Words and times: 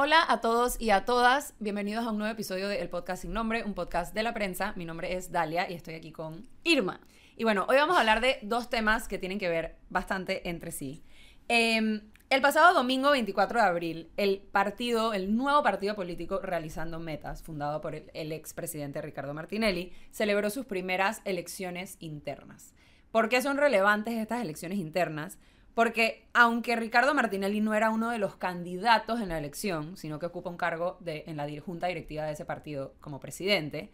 Hola 0.00 0.24
a 0.28 0.40
todos 0.40 0.80
y 0.80 0.90
a 0.90 1.04
todas, 1.04 1.54
bienvenidos 1.58 2.06
a 2.06 2.12
un 2.12 2.18
nuevo 2.18 2.32
episodio 2.32 2.68
de 2.68 2.86
Podcast 2.86 3.22
Sin 3.22 3.32
Nombre, 3.32 3.64
un 3.64 3.74
podcast 3.74 4.14
de 4.14 4.22
la 4.22 4.32
prensa. 4.32 4.72
Mi 4.76 4.84
nombre 4.84 5.14
es 5.14 5.32
Dalia 5.32 5.68
y 5.68 5.74
estoy 5.74 5.94
aquí 5.94 6.12
con 6.12 6.48
Irma. 6.62 7.00
Y 7.36 7.42
bueno, 7.42 7.66
hoy 7.68 7.78
vamos 7.78 7.96
a 7.96 8.00
hablar 8.00 8.20
de 8.20 8.38
dos 8.42 8.70
temas 8.70 9.08
que 9.08 9.18
tienen 9.18 9.40
que 9.40 9.48
ver 9.48 9.74
bastante 9.90 10.48
entre 10.48 10.70
sí. 10.70 11.02
Eh, 11.48 12.00
el 12.30 12.40
pasado 12.40 12.74
domingo 12.74 13.10
24 13.10 13.58
de 13.58 13.66
abril, 13.66 14.10
el 14.16 14.38
partido, 14.38 15.14
el 15.14 15.36
nuevo 15.36 15.64
partido 15.64 15.96
político 15.96 16.38
Realizando 16.38 17.00
Metas, 17.00 17.42
fundado 17.42 17.80
por 17.80 17.96
el, 17.96 18.08
el 18.14 18.30
expresidente 18.30 19.02
Ricardo 19.02 19.34
Martinelli, 19.34 19.92
celebró 20.12 20.48
sus 20.50 20.64
primeras 20.64 21.22
elecciones 21.24 21.96
internas. 21.98 22.72
¿Por 23.10 23.28
qué 23.28 23.42
son 23.42 23.56
relevantes 23.56 24.14
estas 24.14 24.42
elecciones 24.42 24.78
internas? 24.78 25.38
Porque 25.78 26.26
aunque 26.34 26.74
Ricardo 26.74 27.14
Martinelli 27.14 27.60
no 27.60 27.72
era 27.72 27.90
uno 27.90 28.10
de 28.10 28.18
los 28.18 28.34
candidatos 28.34 29.20
en 29.20 29.28
la 29.28 29.38
elección, 29.38 29.96
sino 29.96 30.18
que 30.18 30.26
ocupa 30.26 30.50
un 30.50 30.56
cargo 30.56 30.98
en 31.06 31.36
la 31.36 31.46
junta 31.60 31.86
directiva 31.86 32.24
de 32.24 32.32
ese 32.32 32.44
partido 32.44 32.96
como 33.00 33.20
presidente, 33.20 33.92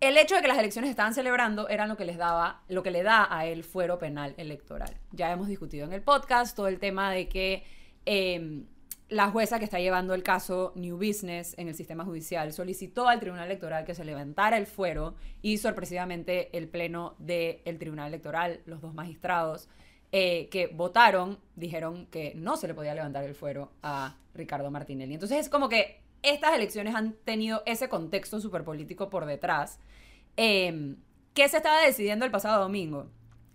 el 0.00 0.18
hecho 0.18 0.34
de 0.34 0.42
que 0.42 0.48
las 0.48 0.58
elecciones 0.58 0.90
estaban 0.90 1.14
celebrando 1.14 1.68
era 1.68 1.86
lo 1.86 1.96
que 1.96 2.04
les 2.04 2.16
daba, 2.16 2.64
lo 2.66 2.82
que 2.82 2.90
le 2.90 3.04
da 3.04 3.28
a 3.30 3.46
él 3.46 3.62
fuero 3.62 4.00
penal 4.00 4.34
electoral. 4.38 4.92
Ya 5.12 5.30
hemos 5.30 5.46
discutido 5.46 5.86
en 5.86 5.92
el 5.92 6.02
podcast 6.02 6.56
todo 6.56 6.66
el 6.66 6.80
tema 6.80 7.12
de 7.12 7.28
que 7.28 7.62
eh, 8.04 8.64
la 9.08 9.30
jueza 9.30 9.60
que 9.60 9.64
está 9.66 9.78
llevando 9.78 10.14
el 10.14 10.24
caso 10.24 10.72
New 10.74 10.96
Business 10.96 11.54
en 11.58 11.68
el 11.68 11.76
sistema 11.76 12.04
judicial 12.04 12.52
solicitó 12.52 13.06
al 13.06 13.20
Tribunal 13.20 13.46
Electoral 13.46 13.84
que 13.84 13.94
se 13.94 14.04
levantara 14.04 14.58
el 14.58 14.66
fuero 14.66 15.14
y 15.42 15.58
sorpresivamente 15.58 16.58
el 16.58 16.66
pleno 16.68 17.14
del 17.20 17.78
Tribunal 17.78 18.08
Electoral, 18.08 18.62
los 18.66 18.80
dos 18.80 18.94
magistrados 18.94 19.68
eh, 20.12 20.48
que 20.50 20.68
votaron, 20.68 21.38
dijeron 21.56 22.06
que 22.06 22.32
no 22.36 22.56
se 22.56 22.68
le 22.68 22.74
podía 22.74 22.94
levantar 22.94 23.24
el 23.24 23.34
fuero 23.34 23.72
a 23.82 24.16
Ricardo 24.34 24.70
Martinelli. 24.70 25.14
Entonces 25.14 25.38
es 25.38 25.48
como 25.48 25.68
que 25.68 26.00
estas 26.22 26.54
elecciones 26.54 26.94
han 26.94 27.12
tenido 27.24 27.62
ese 27.66 27.88
contexto 27.88 28.40
superpolítico 28.40 29.10
por 29.10 29.26
detrás. 29.26 29.78
Eh, 30.36 30.96
¿Qué 31.34 31.48
se 31.48 31.58
estaba 31.58 31.80
decidiendo 31.82 32.24
el 32.24 32.30
pasado 32.30 32.62
domingo? 32.62 33.10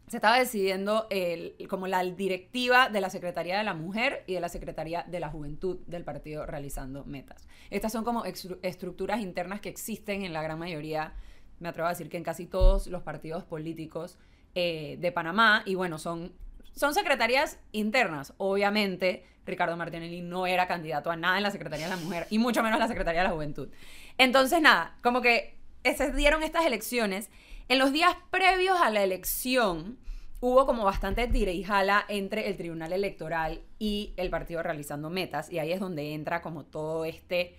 Se 0.08 0.17
estaba 0.17 0.38
decidiendo 0.38 1.08
el- 1.09 1.56
como 1.70 1.88
la 1.88 2.03
directiva 2.03 2.90
de 2.90 3.02
la 3.02 3.09
Secretaría 3.09 3.58
de 3.58 3.64
la 3.64 3.73
Mujer 3.73 4.23
y 4.28 4.34
de 4.34 4.40
la 4.42 4.50
Secretaría 4.50 5.03
de 5.08 5.20
la 5.20 5.30
Juventud 5.30 5.80
del 5.88 6.03
partido 6.03 6.45
realizando 6.45 7.06
metas. 7.06 7.47
Estas 7.70 7.92
son 7.94 8.03
como 8.03 8.23
estructuras 8.25 9.22
internas 9.22 9.62
que 9.62 9.70
existen 9.70 10.23
en 10.23 10.34
la 10.34 10.44
gran 10.44 10.59
mayoría, 10.59 11.14
me 11.59 11.70
atrevo 11.70 11.88
a 11.88 11.92
decir 11.92 12.09
que 12.09 12.18
en 12.18 12.23
casi 12.23 12.45
todos 12.45 12.88
los 12.88 13.03
partidos 13.03 13.44
políticos 13.45 14.18
eh, 14.53 14.97
de 15.00 15.12
Panamá 15.14 15.64
y 15.66 15.75
bueno, 15.75 15.97
son, 15.97 16.34
son 16.75 16.94
secretarías 16.94 17.59
internas. 17.72 18.33
Obviamente, 18.38 19.25
Ricardo 19.45 19.75
Martinelli 19.77 20.22
no 20.22 20.47
era 20.47 20.67
candidato 20.67 21.11
a 21.11 21.16
nada 21.16 21.38
en 21.38 21.44
la 21.44 21.52
Secretaría 21.52 21.86
de 21.89 21.95
la 21.95 22.02
Mujer 22.02 22.28
y 22.30 22.39
mucho 22.39 22.63
menos 22.63 22.78
en 22.78 22.81
la 22.81 22.88
Secretaría 22.88 23.22
de 23.22 23.28
la 23.28 23.33
Juventud. 23.33 23.69
Entonces, 24.17 24.61
nada, 24.61 24.97
como 25.02 25.22
que 25.22 25.58
se 25.83 26.11
dieron 26.11 26.44
estas 26.44 26.66
elecciones. 26.66 27.30
En 27.67 27.80
los 27.80 27.91
días 27.91 28.16
previos 28.30 28.80
a 28.81 28.89
la 28.89 29.03
elección 29.03 29.97
hubo 30.39 30.66
como 30.66 30.83
bastante 30.83 31.28
tira 31.28 31.52
y 31.52 31.63
jala 31.63 32.05
entre 32.08 32.50
el 32.50 32.58
Tribunal 32.58 32.94
Electoral 32.94 33.61
y 33.78 34.13
el 34.17 34.30
partido 34.30 34.63
realizando 34.63 35.09
metas 35.09 35.52
y 35.52 35.59
ahí 35.59 35.72
es 35.72 35.80
donde 35.80 36.13
entra 36.13 36.41
como 36.41 36.66
todo 36.66 37.06
este 37.06 37.56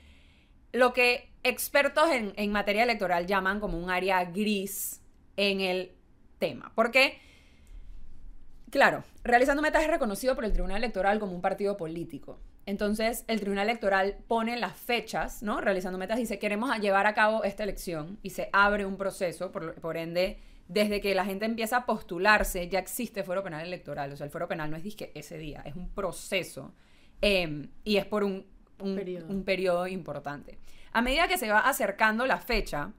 lo 0.72 0.92
que 0.92 1.30
expertos 1.42 2.10
en, 2.10 2.32
en 2.36 2.50
materia 2.50 2.82
electoral 2.82 3.26
llaman 3.26 3.60
como 3.60 3.78
un 3.78 3.90
área 3.90 4.24
gris 4.24 5.02
en 5.36 5.60
el 5.60 5.92
tema. 6.38 6.72
Porque, 6.74 7.20
claro, 8.72 9.04
Realizando 9.24 9.62
Metas 9.62 9.84
es 9.84 9.88
reconocido 9.88 10.34
por 10.34 10.44
el 10.44 10.52
Tribunal 10.52 10.78
Electoral 10.78 11.20
como 11.20 11.32
un 11.32 11.40
partido 11.40 11.76
político. 11.76 12.40
Entonces, 12.66 13.24
el 13.28 13.38
Tribunal 13.38 13.68
Electoral 13.68 14.16
pone 14.26 14.56
las 14.56 14.76
fechas, 14.76 15.44
¿no? 15.44 15.60
Realizando 15.60 15.96
Metas 15.96 16.18
dice, 16.18 16.40
queremos 16.40 16.76
llevar 16.80 17.06
a 17.06 17.14
cabo 17.14 17.44
esta 17.44 17.62
elección 17.62 18.18
y 18.22 18.30
se 18.30 18.48
abre 18.52 18.84
un 18.84 18.96
proceso, 18.96 19.52
por, 19.52 19.74
por 19.74 19.96
ende, 19.96 20.40
desde 20.66 21.00
que 21.00 21.14
la 21.14 21.24
gente 21.24 21.44
empieza 21.44 21.76
a 21.76 21.86
postularse, 21.86 22.68
ya 22.68 22.80
existe 22.80 23.22
fuero 23.22 23.44
penal 23.44 23.64
electoral. 23.64 24.12
O 24.12 24.16
sea, 24.16 24.24
el 24.24 24.32
fuero 24.32 24.48
penal 24.48 24.70
no 24.70 24.76
es 24.76 24.82
disque 24.82 25.12
ese 25.14 25.38
día, 25.38 25.62
es 25.64 25.76
un 25.76 25.88
proceso 25.90 26.74
eh, 27.20 27.68
y 27.84 27.98
es 27.98 28.06
por 28.06 28.24
un, 28.24 28.44
un, 28.80 28.96
Periodo. 28.96 29.26
un 29.28 29.44
periodo 29.44 29.86
importante. 29.86 30.58
A 30.92 31.00
medida 31.00 31.28
que 31.28 31.38
se 31.38 31.48
va 31.48 31.60
acercando 31.60 32.26
la 32.26 32.38
fecha, 32.38 32.92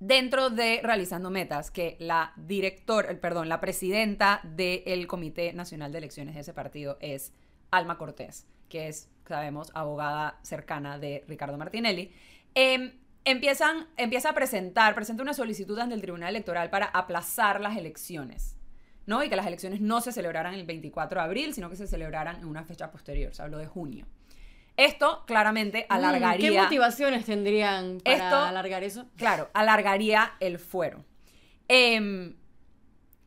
dentro 0.00 0.50
de 0.50 0.80
Realizando 0.82 1.30
Metas, 1.30 1.70
que 1.70 1.96
la 2.00 2.32
director, 2.36 3.20
perdón, 3.20 3.48
la 3.48 3.60
presidenta 3.60 4.40
del 4.42 5.06
Comité 5.06 5.52
Nacional 5.52 5.92
de 5.92 5.98
Elecciones 5.98 6.34
de 6.34 6.40
ese 6.40 6.54
partido 6.54 6.96
es 7.00 7.32
Alma 7.70 7.98
Cortés, 7.98 8.46
que 8.68 8.88
es, 8.88 9.08
sabemos, 9.28 9.70
abogada 9.74 10.40
cercana 10.42 10.98
de 10.98 11.24
Ricardo 11.28 11.56
Martinelli. 11.56 12.12
em, 12.54 12.92
empiezan, 13.24 13.86
empieza 13.96 14.30
a 14.30 14.34
presentar, 14.34 14.94
presenta 14.94 15.22
una 15.22 15.34
solicitud 15.34 15.78
ante 15.78 15.94
el 15.94 16.00
Tribunal 16.00 16.30
Electoral 16.30 16.70
para 16.70 16.86
aplazar 16.86 17.60
las 17.60 17.76
elecciones. 17.76 18.56
¿no? 19.06 19.22
Y 19.24 19.28
que 19.28 19.36
las 19.36 19.46
elecciones 19.46 19.80
no 19.80 20.00
se 20.00 20.12
celebraran 20.12 20.54
el 20.54 20.64
24 20.64 21.20
de 21.20 21.26
abril, 21.26 21.54
sino 21.54 21.68
que 21.68 21.76
se 21.76 21.86
celebraran 21.86 22.36
en 22.36 22.44
una 22.44 22.64
fecha 22.64 22.90
posterior, 22.90 23.34
se 23.34 23.42
habló 23.42 23.58
de 23.58 23.66
junio. 23.66 24.06
Esto 24.80 25.24
claramente 25.26 25.84
alargaría... 25.88 26.50
Mm, 26.50 26.54
¿Qué 26.54 26.60
motivaciones 26.62 27.24
tendrían 27.26 27.98
para 28.04 28.16
Esto- 28.16 28.36
alargar 28.36 28.82
eso? 28.82 29.06
Claro, 29.16 29.50
alargaría 29.52 30.32
el 30.40 30.58
fuero. 30.58 31.04
Em, 31.68 32.34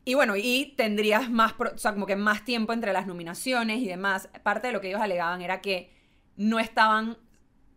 y 0.04 0.14
bueno, 0.14 0.34
y 0.36 0.74
tendrías 0.76 1.30
más, 1.30 1.52
pro- 1.52 1.72
o 1.74 1.78
sea, 1.78 1.92
como 1.92 2.06
que 2.06 2.16
más 2.16 2.44
tiempo 2.44 2.72
entre 2.72 2.92
las 2.92 3.06
nominaciones 3.06 3.78
y 3.78 3.86
demás. 3.86 4.28
Parte 4.42 4.66
de 4.66 4.72
lo 4.72 4.80
que 4.80 4.88
ellos 4.88 5.00
alegaban 5.00 5.42
era 5.42 5.60
que 5.60 5.90
no 6.36 6.58
estaban, 6.58 7.16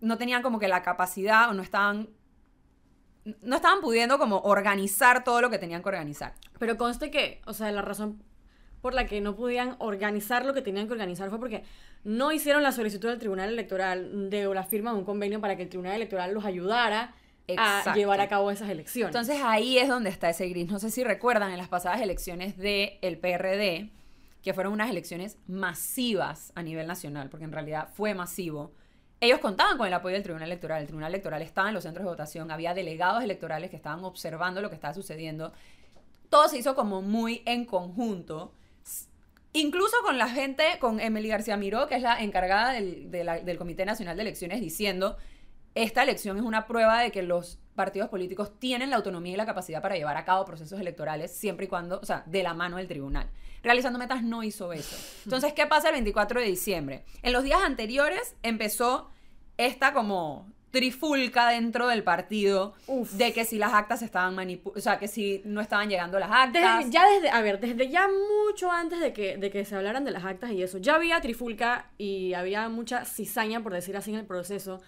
no 0.02 0.18
tenían 0.18 0.42
como 0.42 0.58
que 0.60 0.68
la 0.68 0.82
capacidad 0.82 1.50
o 1.50 1.54
no 1.54 1.62
estaban, 1.62 2.10
no 3.42 3.56
estaban 3.56 3.82
pudiendo 3.82 4.18
como 4.18 4.40
organizar 4.40 5.24
todo 5.24 5.42
lo 5.42 5.50
que 5.50 5.60
tenían 5.60 5.84
que 5.84 5.90
organizar. 5.90 6.34
Pero 6.60 6.78
conste 6.78 7.12
que, 7.12 7.42
o 7.46 7.54
sea, 7.54 7.72
la 7.72 7.82
razón 7.82 8.24
por 8.82 8.94
la 8.94 9.06
que 9.06 9.22
no 9.22 9.36
podían 9.36 9.76
organizar 9.80 10.46
lo 10.46 10.54
que 10.54 10.62
tenían 10.62 10.88
que 10.88 10.94
organizar 10.94 11.30
fue 11.30 11.40
porque 11.40 11.64
no 12.08 12.32
hicieron 12.32 12.64
la 12.64 12.72
solicitud 12.72 13.10
del 13.10 13.20
Tribunal 13.20 13.50
Electoral 13.50 14.30
de 14.30 14.46
la 14.46 14.64
firma 14.64 14.94
de 14.94 14.98
un 15.00 15.04
convenio 15.04 15.42
para 15.42 15.58
que 15.58 15.64
el 15.64 15.70
Tribunal 15.70 15.96
Electoral 15.96 16.34
los 16.34 16.46
ayudara 16.46 17.14
Exacto. 17.48 17.90
a 17.90 17.96
llevar 17.96 18.22
a 18.22 18.30
cabo 18.30 18.50
esas 18.50 18.70
elecciones. 18.70 19.14
Entonces 19.14 19.42
ahí 19.44 19.78
es 19.78 19.90
donde 19.90 20.10
está 20.10 20.30
ese 20.30 20.48
gris. 20.48 20.72
No 20.72 20.80
sé 20.80 20.90
si 20.90 21.04
recuerdan 21.04 21.52
en 21.52 21.58
las 21.58 21.68
pasadas 21.68 22.00
elecciones 22.00 22.56
del 22.56 23.20
PRD, 23.20 23.92
que 24.42 24.54
fueron 24.54 24.72
unas 24.72 24.90
elecciones 24.90 25.38
masivas 25.48 26.54
a 26.56 26.64
nivel 26.64 26.88
nacional, 26.88 27.30
porque 27.30 27.44
en 27.44 27.52
realidad 27.52 27.90
fue 27.94 28.14
masivo. 28.14 28.72
Ellos 29.20 29.40
contaban 29.40 29.78
con 29.78 29.86
el 29.86 29.94
apoyo 29.94 30.14
del 30.14 30.24
Tribunal 30.24 30.48
Electoral. 30.48 30.80
El 30.80 30.88
Tribunal 30.88 31.12
Electoral 31.12 31.42
estaba 31.42 31.68
en 31.68 31.74
los 31.74 31.84
centros 31.84 32.06
de 32.06 32.10
votación, 32.10 32.52
había 32.52 32.74
delegados 32.74 33.22
electorales 33.22 33.70
que 33.70 33.76
estaban 33.76 34.06
observando 34.06 34.62
lo 34.62 34.70
que 34.70 34.76
estaba 34.76 34.94
sucediendo. 34.94 35.52
Todo 36.30 36.48
se 36.48 36.58
hizo 36.58 36.74
como 36.74 37.02
muy 37.02 37.42
en 37.46 37.66
conjunto. 37.66 38.54
Incluso 39.54 39.96
con 40.04 40.18
la 40.18 40.30
gente, 40.30 40.64
con 40.80 41.00
Emily 41.00 41.30
García 41.30 41.58
Miró, 41.58 41.88
que 41.88 41.96
es 41.96 42.02
la 42.02 42.22
encargada 42.22 42.72
del, 42.74 43.10
de 43.12 43.24
la- 43.24 43.40
del 43.40 43.58
Comité 43.58 43.86
Nacional 43.86 44.16
de 44.16 44.22
Elecciones, 44.24 44.62
diciendo, 44.62 45.18
esta 45.76 46.04
elección 46.04 46.38
es 46.38 46.44
una 46.44 46.68
prueba 46.68 47.02
de 47.02 47.12
que 47.12 47.22
los 47.24 47.60
partidos 47.76 48.10
políticos 48.10 48.60
tienen 48.60 48.90
la 48.90 48.96
autonomía 48.96 49.34
y 49.34 49.38
la 49.38 49.46
capacidad 49.46 49.82
para 49.82 49.96
llevar 49.96 50.18
a 50.18 50.26
cabo 50.26 50.46
procesos 50.46 50.80
electorales 50.80 51.32
siempre 51.36 51.66
y 51.66 51.70
cuando, 51.70 52.00
o 52.00 52.06
sea, 52.06 52.24
de 52.26 52.42
la 52.44 52.54
mano 52.56 52.78
del 52.78 52.88
tribunal. 52.88 53.30
Realizando 53.64 54.00
Metas 54.00 54.24
no 54.24 54.44
hizo 54.44 54.74
eso. 54.74 54.96
Entonces, 55.26 55.54
¿qué 55.54 55.66
pasa 55.68 55.90
el 55.90 55.94
24 55.94 56.40
de 56.42 56.48
diciembre? 56.48 57.06
En 57.22 57.34
los 57.34 57.44
días 57.44 57.62
anteriores 57.64 58.36
empezó 58.44 59.12
esta 59.58 59.94
como 59.94 60.52
trifulca 60.78 61.50
dentro 61.50 61.88
del 61.88 62.04
partido 62.04 62.74
Uf. 62.88 63.12
de 63.14 63.34
que 63.34 63.46
si 63.46 63.58
las 63.58 63.74
actas 63.74 64.02
estaban 64.02 64.36
manipuladas, 64.36 64.80
o 64.80 64.84
sea, 64.84 65.00
que 65.00 65.08
si 65.08 65.42
no 65.46 65.60
estaban 65.62 65.90
llegando 65.90 66.20
las 66.20 66.30
actas. 66.32 66.78
Desde- 66.80 66.92
ya 66.92 67.06
desde, 67.10 67.30
a 67.30 67.42
ver, 67.42 67.60
desde 67.60 67.90
ya 67.90 68.08
mucho 68.48 68.72
antes 68.72 69.00
de 69.00 69.14
que, 69.14 69.38
de 69.38 69.50
que 69.50 69.66
se 69.66 69.76
hablaran 69.76 70.06
de 70.06 70.12
las 70.12 70.24
actas 70.26 70.52
y 70.52 70.62
eso, 70.64 70.78
ya 70.78 70.96
había 70.96 71.20
trifulca 71.22 71.88
y 71.98 72.34
había 72.34 72.70
mucha 72.70 73.06
cizaña, 73.06 73.62
por 73.62 73.74
decir 73.74 73.98
así, 73.98 74.12
en 74.12 74.20
el 74.20 74.26
proceso, 74.26 74.80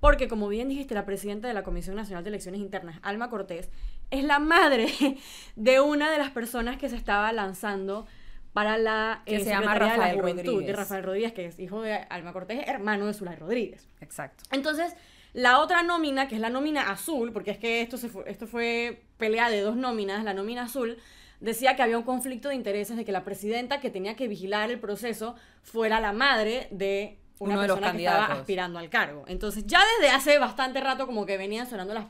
porque 0.00 0.28
como 0.28 0.48
bien 0.48 0.68
dijiste, 0.68 0.94
la 0.94 1.04
presidenta 1.06 1.48
de 1.48 1.54
la 1.54 1.62
Comisión 1.62 1.96
Nacional 1.96 2.24
de 2.24 2.28
Elecciones 2.30 2.60
Internas, 2.60 2.98
Alma 3.02 3.30
Cortés, 3.30 3.70
es 4.10 4.24
la 4.24 4.38
madre 4.38 4.86
de 5.56 5.80
una 5.80 6.10
de 6.10 6.18
las 6.18 6.30
personas 6.30 6.76
que 6.76 6.88
se 6.88 6.96
estaba 6.96 7.32
lanzando 7.32 8.06
para 8.52 8.78
la 8.78 9.22
Que 9.26 9.36
eh, 9.36 9.40
se 9.40 9.50
llama 9.50 9.72
Secretaría 9.72 9.92
de 9.94 9.98
la 9.98 10.04
Rafael 10.04 10.20
Juventud, 10.20 10.44
Rodríguez. 10.52 10.66
de 10.68 10.72
Rafael 10.76 11.02
Rodríguez, 11.02 11.32
que 11.32 11.46
es 11.46 11.58
hijo 11.58 11.82
de 11.82 11.94
Alma 11.94 12.32
Cortés, 12.32 12.62
hermano 12.68 13.06
de 13.06 13.12
Zulay 13.14 13.34
Rodríguez. 13.36 13.88
Exacto. 14.00 14.44
Entonces, 14.52 14.94
la 15.34 15.58
otra 15.58 15.82
nómina, 15.82 16.28
que 16.28 16.36
es 16.36 16.40
la 16.40 16.48
nómina 16.48 16.90
azul, 16.90 17.32
porque 17.32 17.50
es 17.50 17.58
que 17.58 17.82
esto, 17.82 17.98
se 17.98 18.08
fue, 18.08 18.24
esto 18.26 18.46
fue 18.46 19.02
pelea 19.18 19.50
de 19.50 19.60
dos 19.60 19.76
nóminas, 19.76 20.24
la 20.24 20.32
nómina 20.32 20.62
azul, 20.62 20.96
decía 21.40 21.76
que 21.76 21.82
había 21.82 21.98
un 21.98 22.04
conflicto 22.04 22.48
de 22.48 22.54
intereses 22.54 22.96
de 22.96 23.04
que 23.04 23.12
la 23.12 23.24
presidenta 23.24 23.80
que 23.80 23.90
tenía 23.90 24.14
que 24.14 24.28
vigilar 24.28 24.70
el 24.70 24.78
proceso 24.78 25.34
fuera 25.62 26.00
la 26.00 26.12
madre 26.12 26.68
de 26.70 27.18
una 27.40 27.54
Uno 27.54 27.62
de 27.62 27.68
los 27.68 27.78
persona 27.78 27.96
que 27.96 28.04
estaba 28.04 28.26
aspirando 28.26 28.78
al 28.78 28.88
cargo. 28.88 29.24
Entonces, 29.26 29.66
ya 29.66 29.80
desde 29.98 30.14
hace 30.14 30.38
bastante 30.38 30.80
rato 30.80 31.04
como 31.06 31.26
que 31.26 31.36
venían 31.36 31.68
sonando 31.68 31.94
las 31.94 32.06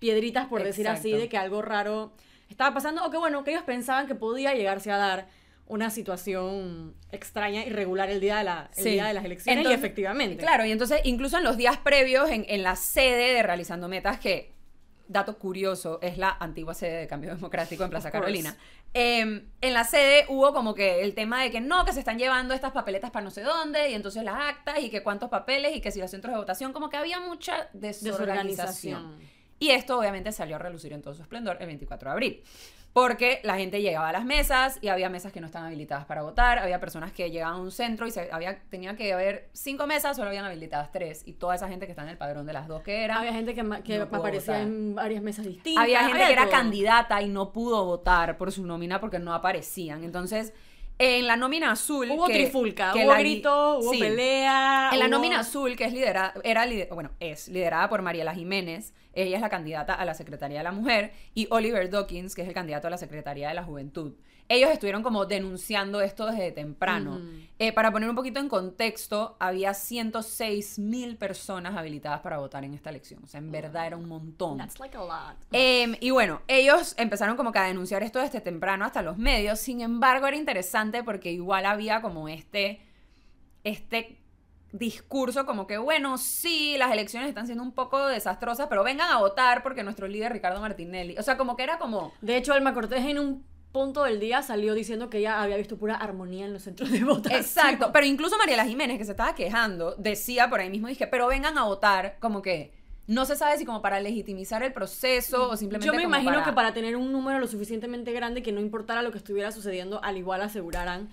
piedritas, 0.00 0.46
por 0.48 0.62
decir 0.64 0.88
así, 0.88 1.12
de 1.12 1.28
que 1.28 1.38
algo 1.38 1.62
raro 1.62 2.12
estaba 2.48 2.74
pasando, 2.74 3.04
o 3.04 3.10
que 3.10 3.18
bueno, 3.18 3.44
que 3.44 3.52
ellos 3.52 3.62
pensaban 3.62 4.08
que 4.08 4.16
podía 4.16 4.54
llegarse 4.54 4.90
a 4.90 4.96
dar 4.96 5.28
una 5.68 5.90
situación 5.90 6.94
extraña, 7.12 7.64
irregular 7.64 8.08
el 8.10 8.20
día 8.20 8.38
de, 8.38 8.44
la, 8.44 8.70
el 8.76 8.82
Sí. 8.84 8.90
día 8.90 9.06
de 9.06 9.14
las 9.14 9.24
elecciones 9.24 9.58
Entonces- 9.58 9.78
y 9.80 9.84
efectivamente. 9.84 10.36
Claro, 10.38 10.64
y 10.64 10.72
entonces 10.72 11.00
incluso 11.04 11.38
en 11.38 11.44
los 11.44 11.56
días 11.56 11.76
previos, 11.78 12.30
en, 12.30 12.44
en 12.48 12.62
la 12.62 12.74
sede 12.76 13.34
de 13.34 13.42
Realizando 13.42 13.88
Metas, 13.88 14.18
que, 14.18 14.52
dato 15.08 15.38
curioso, 15.38 15.98
es 16.02 16.18
la 16.18 16.36
antigua 16.38 16.74
sede 16.74 16.98
de 17.00 17.06
Cambio 17.06 17.34
Democrático 17.34 17.82
en 17.84 17.88
Plaza. 17.90 18.10
Carolina, 18.10 18.56
eh, 18.92 19.42
en 19.60 19.72
la 19.74 19.84
sede 19.84 20.26
hubo 20.28 20.52
como 20.52 20.74
que 20.74 21.02
el 21.02 21.14
tema 21.14 21.42
de 21.42 21.50
que 21.50 21.60
no, 21.62 21.84
que 21.86 21.92
se 21.94 21.98
están 22.00 22.18
llevando 22.18 22.52
estas 22.52 22.72
papeletas 22.72 23.10
para 23.10 23.24
no 23.24 23.30
sé 23.30 23.40
dónde, 23.42 23.90
y 23.90 23.94
entonces 23.94 24.22
las 24.22 24.34
actas, 24.36 24.80
y 24.82 24.90
que 24.90 25.02
cuántos 25.02 25.30
papeles, 25.30 25.74
y 25.76 25.80
que 25.80 25.90
si 25.92 25.98
los 26.00 26.10
centros 26.10 26.32
de 26.34 26.38
votación, 26.38 26.72
como 26.74 26.90
que 26.90 26.96
había 26.98 27.20
mucha 27.20 27.68
desorganización. 27.72 28.16
Desorganización. 29.16 29.38
Y 29.60 29.70
esto 29.70 29.98
obviamente 29.98 30.30
salió 30.30 30.56
a 30.56 30.58
relucir 30.60 30.92
en 30.92 31.02
todo 31.02 31.14
su 31.14 31.22
esplendor 31.22 31.56
el 31.60 31.66
24 31.66 32.10
de 32.10 32.12
abril. 32.12 32.42
Porque 32.92 33.40
la 33.44 33.56
gente 33.56 33.80
llegaba 33.80 34.08
a 34.08 34.12
las 34.12 34.24
mesas 34.24 34.78
y 34.80 34.88
había 34.88 35.08
mesas 35.08 35.32
que 35.32 35.40
no 35.40 35.46
estaban 35.46 35.68
habilitadas 35.68 36.04
para 36.06 36.22
votar, 36.22 36.58
había 36.58 36.80
personas 36.80 37.12
que 37.12 37.30
llegaban 37.30 37.56
a 37.56 37.60
un 37.60 37.70
centro 37.70 38.06
y 38.06 38.10
se, 38.10 38.28
había, 38.32 38.58
tenía 38.70 38.96
que 38.96 39.12
haber 39.12 39.50
cinco 39.52 39.86
mesas, 39.86 40.16
solo 40.16 40.28
habían 40.28 40.44
habilitadas 40.44 40.90
tres. 40.90 41.22
Y 41.26 41.34
toda 41.34 41.54
esa 41.54 41.68
gente 41.68 41.86
que 41.86 41.92
está 41.92 42.02
en 42.02 42.08
el 42.08 42.16
padrón 42.18 42.46
de 42.46 42.52
las 42.54 42.66
dos 42.66 42.82
que 42.82 43.04
era. 43.04 43.18
Había 43.18 43.32
gente 43.32 43.54
que, 43.54 43.62
que 43.84 43.98
No 43.98 44.04
aparecía 44.04 44.54
votar. 44.54 44.66
en 44.66 44.94
varias 44.94 45.22
mesas 45.22 45.46
distintas. 45.46 45.84
Había 45.84 46.04
gente 46.04 46.26
que 46.26 46.32
era 46.32 46.48
candidata 46.48 47.22
y 47.22 47.28
no 47.28 47.52
pudo 47.52 47.84
votar 47.84 48.36
por 48.36 48.50
su 48.50 48.66
nómina 48.66 49.00
porque 49.00 49.18
no 49.18 49.32
aparecían. 49.32 50.02
Entonces, 50.02 50.52
en 50.98 51.26
la 51.26 51.36
nómina 51.36 51.70
azul. 51.72 52.10
Hubo 52.10 52.26
que- 52.26 52.32
trifulca, 52.34 52.92
que 52.92 53.04
hubo 53.04 53.12
la 53.12 53.18
grito, 53.20 53.78
hubo 53.78 53.92
Sí. 53.92 54.00
pelea. 54.00 54.90
En 54.92 54.98
la 54.98 55.04
hubo- 55.06 55.10
nómina 55.12 55.40
azul, 55.40 55.76
que 55.76 55.84
es 55.84 55.92
liderada, 55.92 56.34
era 56.44 56.66
lider- 56.66 56.88
bueno, 56.92 57.10
es 57.20 57.48
liderada 57.48 57.88
por 57.88 58.02
Mariela 58.02 58.34
Jiménez, 58.34 58.94
ella 59.12 59.36
es 59.36 59.42
la 59.42 59.48
candidata 59.48 59.94
a 59.94 60.04
la 60.04 60.14
Secretaría 60.14 60.58
de 60.58 60.64
la 60.64 60.72
Mujer, 60.72 61.12
y 61.34 61.46
Oliver 61.50 61.88
Dawkins, 61.90 62.34
que 62.34 62.42
es 62.42 62.48
el 62.48 62.54
candidato 62.54 62.86
a 62.88 62.90
la 62.90 62.98
Secretaría 62.98 63.48
de 63.48 63.54
la 63.54 63.62
Juventud. 63.64 64.14
Ellos 64.50 64.70
estuvieron 64.70 65.02
como 65.02 65.26
denunciando 65.26 66.00
esto 66.00 66.26
desde 66.26 66.52
temprano. 66.52 67.20
Eh, 67.58 67.72
para 67.72 67.92
poner 67.92 68.08
un 68.08 68.16
poquito 68.16 68.40
en 68.40 68.48
contexto, 68.48 69.36
había 69.38 69.74
106 69.74 70.78
mil 70.78 71.16
personas 71.18 71.76
habilitadas 71.76 72.20
para 72.20 72.38
votar 72.38 72.64
en 72.64 72.72
esta 72.72 72.88
elección. 72.88 73.22
O 73.22 73.26
sea, 73.26 73.38
en 73.38 73.52
verdad 73.52 73.86
era 73.86 73.96
un 73.98 74.08
montón. 74.08 74.56
That's 74.56 74.80
like 74.80 74.96
a 74.96 75.00
lot. 75.00 75.36
Em, 75.52 75.96
y 76.00 76.10
bueno, 76.10 76.40
ellos 76.48 76.94
empezaron 76.96 77.36
como 77.36 77.52
que 77.52 77.58
a 77.58 77.64
denunciar 77.64 78.02
esto 78.02 78.20
desde 78.20 78.40
temprano 78.40 78.86
hasta 78.86 79.02
los 79.02 79.18
medios. 79.18 79.60
Sin 79.60 79.82
embargo, 79.82 80.26
era 80.26 80.36
interesante 80.36 81.04
porque 81.04 81.30
igual 81.30 81.66
había 81.66 82.00
como 82.00 82.26
este, 82.28 82.80
este 83.64 84.18
discurso 84.72 85.44
como 85.44 85.66
que, 85.66 85.76
bueno, 85.76 86.16
sí, 86.16 86.76
las 86.78 86.90
elecciones 86.90 87.28
están 87.28 87.44
siendo 87.44 87.64
un 87.64 87.72
poco 87.72 88.06
desastrosas, 88.06 88.66
pero 88.68 88.82
vengan 88.82 89.10
a 89.10 89.18
votar 89.18 89.62
porque 89.62 89.82
nuestro 89.82 90.08
líder 90.08 90.32
Ricardo 90.32 90.60
Martinelli. 90.60 91.18
O 91.18 91.22
sea, 91.22 91.36
como 91.36 91.54
que 91.54 91.64
era 91.64 91.78
como... 91.78 92.14
De 92.22 92.38
hecho, 92.38 92.54
Alma 92.54 92.72
Cortés 92.72 93.04
en 93.04 93.18
un 93.18 93.57
punto 93.72 94.04
del 94.04 94.20
día 94.20 94.42
salió 94.42 94.74
diciendo 94.74 95.10
que 95.10 95.18
ella 95.18 95.42
había 95.42 95.56
visto 95.56 95.76
pura 95.76 95.94
armonía 95.94 96.46
en 96.46 96.52
los 96.52 96.62
centros 96.62 96.90
de 96.90 97.04
votación. 97.04 97.40
Exacto, 97.40 97.90
pero 97.92 98.06
incluso 98.06 98.38
Mariela 98.38 98.64
Jiménez, 98.64 98.98
que 98.98 99.04
se 99.04 99.12
estaba 99.12 99.34
quejando, 99.34 99.94
decía 99.96 100.48
por 100.48 100.60
ahí 100.60 100.70
mismo, 100.70 100.88
dije, 100.88 101.06
pero 101.06 101.26
vengan 101.26 101.58
a 101.58 101.64
votar, 101.64 102.16
como 102.20 102.42
que 102.42 102.72
no 103.06 103.24
se 103.24 103.36
sabe 103.36 103.56
si 103.56 103.64
como 103.64 103.80
para 103.80 104.00
legitimizar 104.00 104.62
el 104.62 104.72
proceso 104.72 105.48
o 105.48 105.56
simplemente 105.56 105.86
Yo 105.86 105.94
me 105.94 106.04
como 106.04 106.16
imagino 106.16 106.44
que 106.44 106.52
para 106.52 106.74
tener 106.74 106.94
un 106.94 107.10
número 107.10 107.38
lo 107.38 107.46
suficientemente 107.46 108.12
grande 108.12 108.42
que 108.42 108.52
no 108.52 108.60
importara 108.60 109.02
lo 109.02 109.10
que 109.10 109.18
estuviera 109.18 109.50
sucediendo, 109.50 110.02
al 110.04 110.18
igual 110.18 110.42
aseguraran 110.42 111.08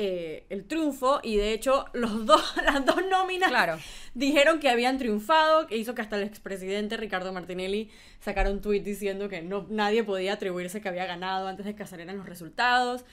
eh, 0.00 0.44
el 0.48 0.64
triunfo. 0.66 1.20
Y 1.22 1.36
de 1.36 1.52
hecho, 1.52 1.86
los 1.92 2.24
dos, 2.26 2.54
las 2.64 2.84
dos 2.86 2.96
nóminas 3.10 3.50
Claro. 3.50 3.78
dijeron 4.14 4.60
que 4.60 4.68
habían 4.68 4.96
triunfado, 4.98 5.66
que 5.66 5.76
hizo 5.76 5.94
que 5.94 6.02
hasta 6.02 6.16
el 6.16 6.22
expresidente 6.22 6.96
Ricardo 6.96 7.32
Martinelli 7.32 7.90
sacara 8.20 8.50
un 8.50 8.60
tuit 8.60 8.84
diciendo 8.84 9.28
que 9.28 9.42
no, 9.42 9.66
nadie 9.68 10.04
podía 10.04 10.34
atribuirse 10.34 10.80
que 10.80 10.88
había 10.88 11.06
ganado 11.06 11.48
antes 11.48 11.66
de 11.66 11.74
que 11.74 11.84
salieran 11.86 12.16
los 12.16 12.26
resultados. 12.26 13.04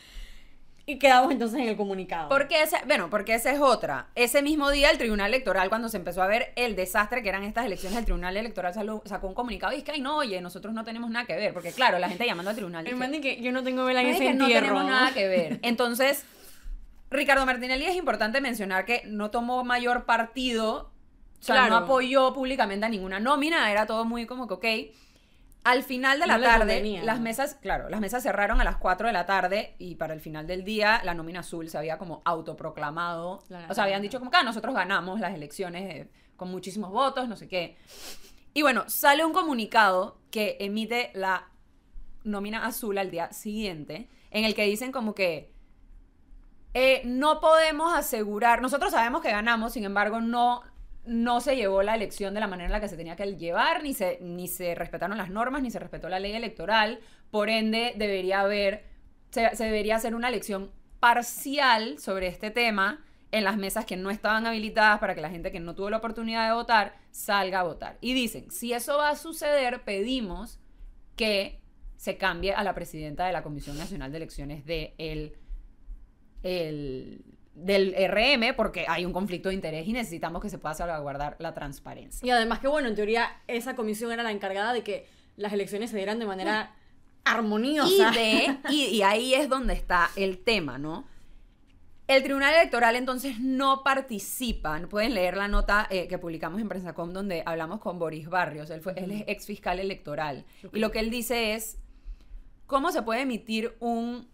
Y 0.88 1.00
quedamos 1.00 1.32
entonces 1.32 1.60
en 1.60 1.68
el 1.68 1.76
comunicado. 1.76 2.30
Porque 2.30 2.62
ese, 2.62 2.78
bueno, 2.86 3.10
porque 3.10 3.34
esa 3.34 3.52
es 3.52 3.60
otra. 3.60 4.06
Ese 4.14 4.44
mismo 4.44 4.70
día 4.70 4.92
el 4.92 5.00
Tribunal 5.00 5.30
Electoral, 5.34 5.68
cuando 5.68 5.90
se 5.90 5.98
empezó 5.98 6.22
a 6.22 6.28
ver 6.28 6.54
el 6.56 6.76
desastre 6.76 7.24
que 7.24 7.30
eran 7.30 7.44
estas 7.44 7.66
elecciones, 7.66 7.98
el 7.98 8.06
Tribunal 8.06 8.38
Electoral 8.38 8.72
salo- 8.72 9.02
sacó 9.06 9.26
un 9.28 9.34
comunicado 9.34 9.74
y 9.74 9.78
es 9.78 9.84
que, 9.84 9.94
ay, 9.94 10.02
no, 10.02 10.18
oye, 10.18 10.40
nosotros 10.42 10.76
no 10.76 10.84
tenemos 10.84 11.10
nada 11.10 11.26
que 11.26 11.36
ver. 11.36 11.54
Porque, 11.56 11.72
claro, 11.72 11.98
la 11.98 12.08
gente 12.08 12.24
llamando 12.28 12.52
al 12.52 12.56
tribunal. 12.56 12.86
El 12.86 12.98
man 12.98 13.20
que 13.20 13.42
yo 13.42 13.52
no 13.52 13.64
tengo 13.64 13.84
vela 13.84 14.02
en 14.02 14.08
"Ay, 14.10 14.14
ese 14.14 14.24
que 14.26 14.34
no 14.36 14.44
entierro. 14.46 14.68
tenemos 14.68 14.86
nada 14.92 15.12
que 15.12 15.28
ver. 15.28 15.60
Entonces, 15.64 16.24
Ricardo 17.10 17.46
Martinelli 17.46 17.86
es 17.86 17.96
importante 17.96 18.42
mencionar 18.42 18.86
que 18.86 19.04
no 19.06 19.32
tomó 19.32 19.64
mayor 19.64 20.06
partido, 20.06 20.92
o 21.40 21.44
sea, 21.44 21.56
Claro. 21.56 21.70
no 21.72 21.76
apoyó 21.86 22.34
públicamente 22.34 22.86
a 22.86 22.90
ninguna 22.90 23.20
nómina, 23.20 23.72
era 23.72 23.86
todo 23.86 24.06
muy 24.06 24.26
como 24.26 24.48
que, 24.48 24.54
ok. 24.54 24.96
Al 25.64 25.82
final 25.82 26.20
de 26.20 26.28
la 26.28 26.38
No 26.38 26.44
tarde, 26.44 26.60
convenía. 26.60 27.04
las 27.04 27.20
mesas, 27.20 27.56
claro, 27.60 27.90
las 27.90 28.00
mesas 28.00 28.22
cerraron 28.22 28.62
a 28.62 28.64
las 28.64 28.78
4 28.78 29.08
de 29.08 29.14
la 29.14 29.26
tarde 29.26 29.74
y 29.80 29.96
para 29.96 30.14
el 30.14 30.20
final 30.22 30.46
del 30.46 30.64
día 30.64 31.02
la 31.04 31.16
nómina 31.16 31.40
azul 31.40 31.70
se 31.70 31.78
había 31.80 31.98
como 31.98 32.22
autoproclamado. 32.24 33.42
La 33.50 33.66
o 33.70 33.74
sea, 33.74 33.86
habían 33.86 34.04
dicho 34.04 34.20
como 34.20 34.30
que 34.30 34.38
"Ah, 34.38 34.44
nosotros 34.44 34.76
ganamos 34.76 35.20
las 35.20 35.34
elecciones 35.34 35.96
eh, 35.96 36.10
con 36.36 36.52
muchísimos 36.52 36.92
votos, 36.92 37.28
no 37.28 37.36
sé 37.36 37.48
qué. 37.48 37.78
Y 38.54 38.62
bueno, 38.62 38.84
sale 38.88 39.26
un 39.26 39.34
comunicado 39.34 40.20
que 40.30 40.58
emite 40.60 41.10
la 41.16 41.48
nómina 42.24 42.66
azul 42.68 42.98
al 43.00 43.10
día 43.10 43.34
siguiente, 43.34 44.08
en 44.30 44.46
el 44.46 44.54
que 44.54 44.64
dicen 44.66 44.92
como 44.92 45.16
que 45.16 45.52
eh, 46.78 47.02
no 47.06 47.40
podemos 47.40 47.96
asegurar, 47.96 48.62
nosotros 48.62 48.92
sabemos 48.92 49.22
que 49.22 49.32
ganamos, 49.32 49.72
sin 49.72 49.86
embargo, 49.86 50.20
no, 50.20 50.62
no 51.06 51.40
se 51.40 51.56
llevó 51.56 51.84
la 51.84 51.96
elección 51.96 52.34
de 52.34 52.42
la 52.42 52.48
manera 52.48 52.66
en 52.66 52.74
la 52.74 52.82
que 52.82 52.90
se 52.90 52.98
tenía 52.98 53.16
que 53.16 53.38
llevar, 53.38 53.82
ni 53.82 53.94
se, 53.94 54.20
ni 54.20 54.50
se 54.50 54.76
respetaron 54.76 55.18
las 55.18 55.30
normas, 55.30 55.62
ni 55.62 55.72
se 55.72 55.80
respetó 55.80 56.10
la 56.10 56.20
ley 56.20 56.34
electoral, 56.34 57.00
por 57.32 57.50
ende 57.50 57.94
debería 57.96 58.42
haber, 58.42 58.84
se, 59.30 59.56
se 59.56 59.64
debería 59.64 59.96
hacer 59.96 60.16
una 60.16 60.28
elección 60.28 60.70
parcial 61.00 61.98
sobre 61.98 62.28
este 62.28 62.52
tema 62.52 63.06
en 63.32 63.46
las 63.46 63.56
mesas 63.56 63.86
que 63.86 63.96
no 63.96 64.10
estaban 64.10 64.46
habilitadas 64.46 65.00
para 65.00 65.16
que 65.16 65.22
la 65.22 65.30
gente 65.30 65.54
que 65.54 65.62
no 65.62 65.76
tuvo 65.76 65.90
la 65.90 65.98
oportunidad 65.98 66.46
de 66.46 66.56
votar 66.56 66.98
salga 67.10 67.62
a 67.62 67.64
votar. 67.64 67.98
Y 68.02 68.14
dicen, 68.14 68.52
si 68.52 68.74
eso 68.74 68.98
va 68.98 69.12
a 69.12 69.16
suceder, 69.16 69.86
pedimos 69.86 70.60
que 71.16 71.62
se 71.96 72.18
cambie 72.18 72.54
a 72.54 72.66
la 72.66 72.76
presidenta 72.76 73.26
de 73.26 73.32
la 73.32 73.44
Comisión 73.44 73.78
Nacional 73.78 74.12
de 74.12 74.18
Elecciones 74.18 74.66
de 74.66 74.94
el, 74.98 75.38
el- 76.46 77.22
del 77.56 77.96
RM 77.96 78.54
porque 78.56 78.86
hay 78.88 79.06
un 79.06 79.14
conflicto 79.14 79.50
de 79.50 79.56
interés 79.56 79.88
y 79.88 79.94
necesitamos 79.94 80.42
que 80.42 80.50
se 80.50 80.58
pueda 80.58 80.76
salvaguardar 80.76 81.38
la 81.40 81.54
transparencia. 81.54 82.26
Y 82.26 82.30
además 82.30 82.60
que, 82.60 82.68
bueno, 82.68 82.88
en 82.90 82.96
teoría 82.96 83.30
esa 83.48 83.76
comisión 83.76 84.12
era 84.12 84.24
la 84.24 84.32
encargada 84.32 84.74
de 84.74 84.84
que 84.84 85.08
las 85.38 85.54
elecciones 85.54 85.90
se 85.90 85.98
dieran 85.98 86.20
de 86.20 86.26
manera 86.26 86.74
armoniosa. 87.24 88.12
Y, 88.12 88.16
de, 88.16 88.58
y, 88.70 88.84
y 88.98 89.02
ahí 89.04 89.34
es 89.34 89.50
donde 89.50 89.74
está 89.74 90.10
el 90.16 90.40
tema, 90.40 90.78
¿no? 90.78 91.06
El 92.08 92.22
Tribunal 92.24 92.54
Electoral 92.54 92.96
entonces 92.98 93.40
no 93.40 93.82
participa. 93.84 94.80
Pueden 94.90 95.16
leer 95.16 95.38
la 95.38 95.48
nota 95.48 95.88
eh, 95.90 96.08
que 96.08 96.20
publicamos 96.20 96.62
en 96.62 96.70
Prensacom 96.70 97.14
donde 97.14 97.42
hablamos 97.46 97.80
con 97.80 97.98
Boris 97.98 98.28
Barrios. 98.30 98.70
Él, 98.70 98.82
fue, 98.82 98.94
él 98.98 99.12
es 99.12 99.24
ex 99.28 99.46
fiscal 99.48 99.80
electoral. 99.80 100.46
Y 100.72 100.80
lo 100.80 100.92
que 100.92 101.00
él 101.00 101.10
dice 101.10 101.56
es, 101.56 101.80
¿cómo 102.68 102.92
se 102.92 103.02
puede 103.02 103.22
emitir 103.22 103.76
un, 103.80 104.28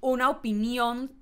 una 0.00 0.30
opinión, 0.30 1.12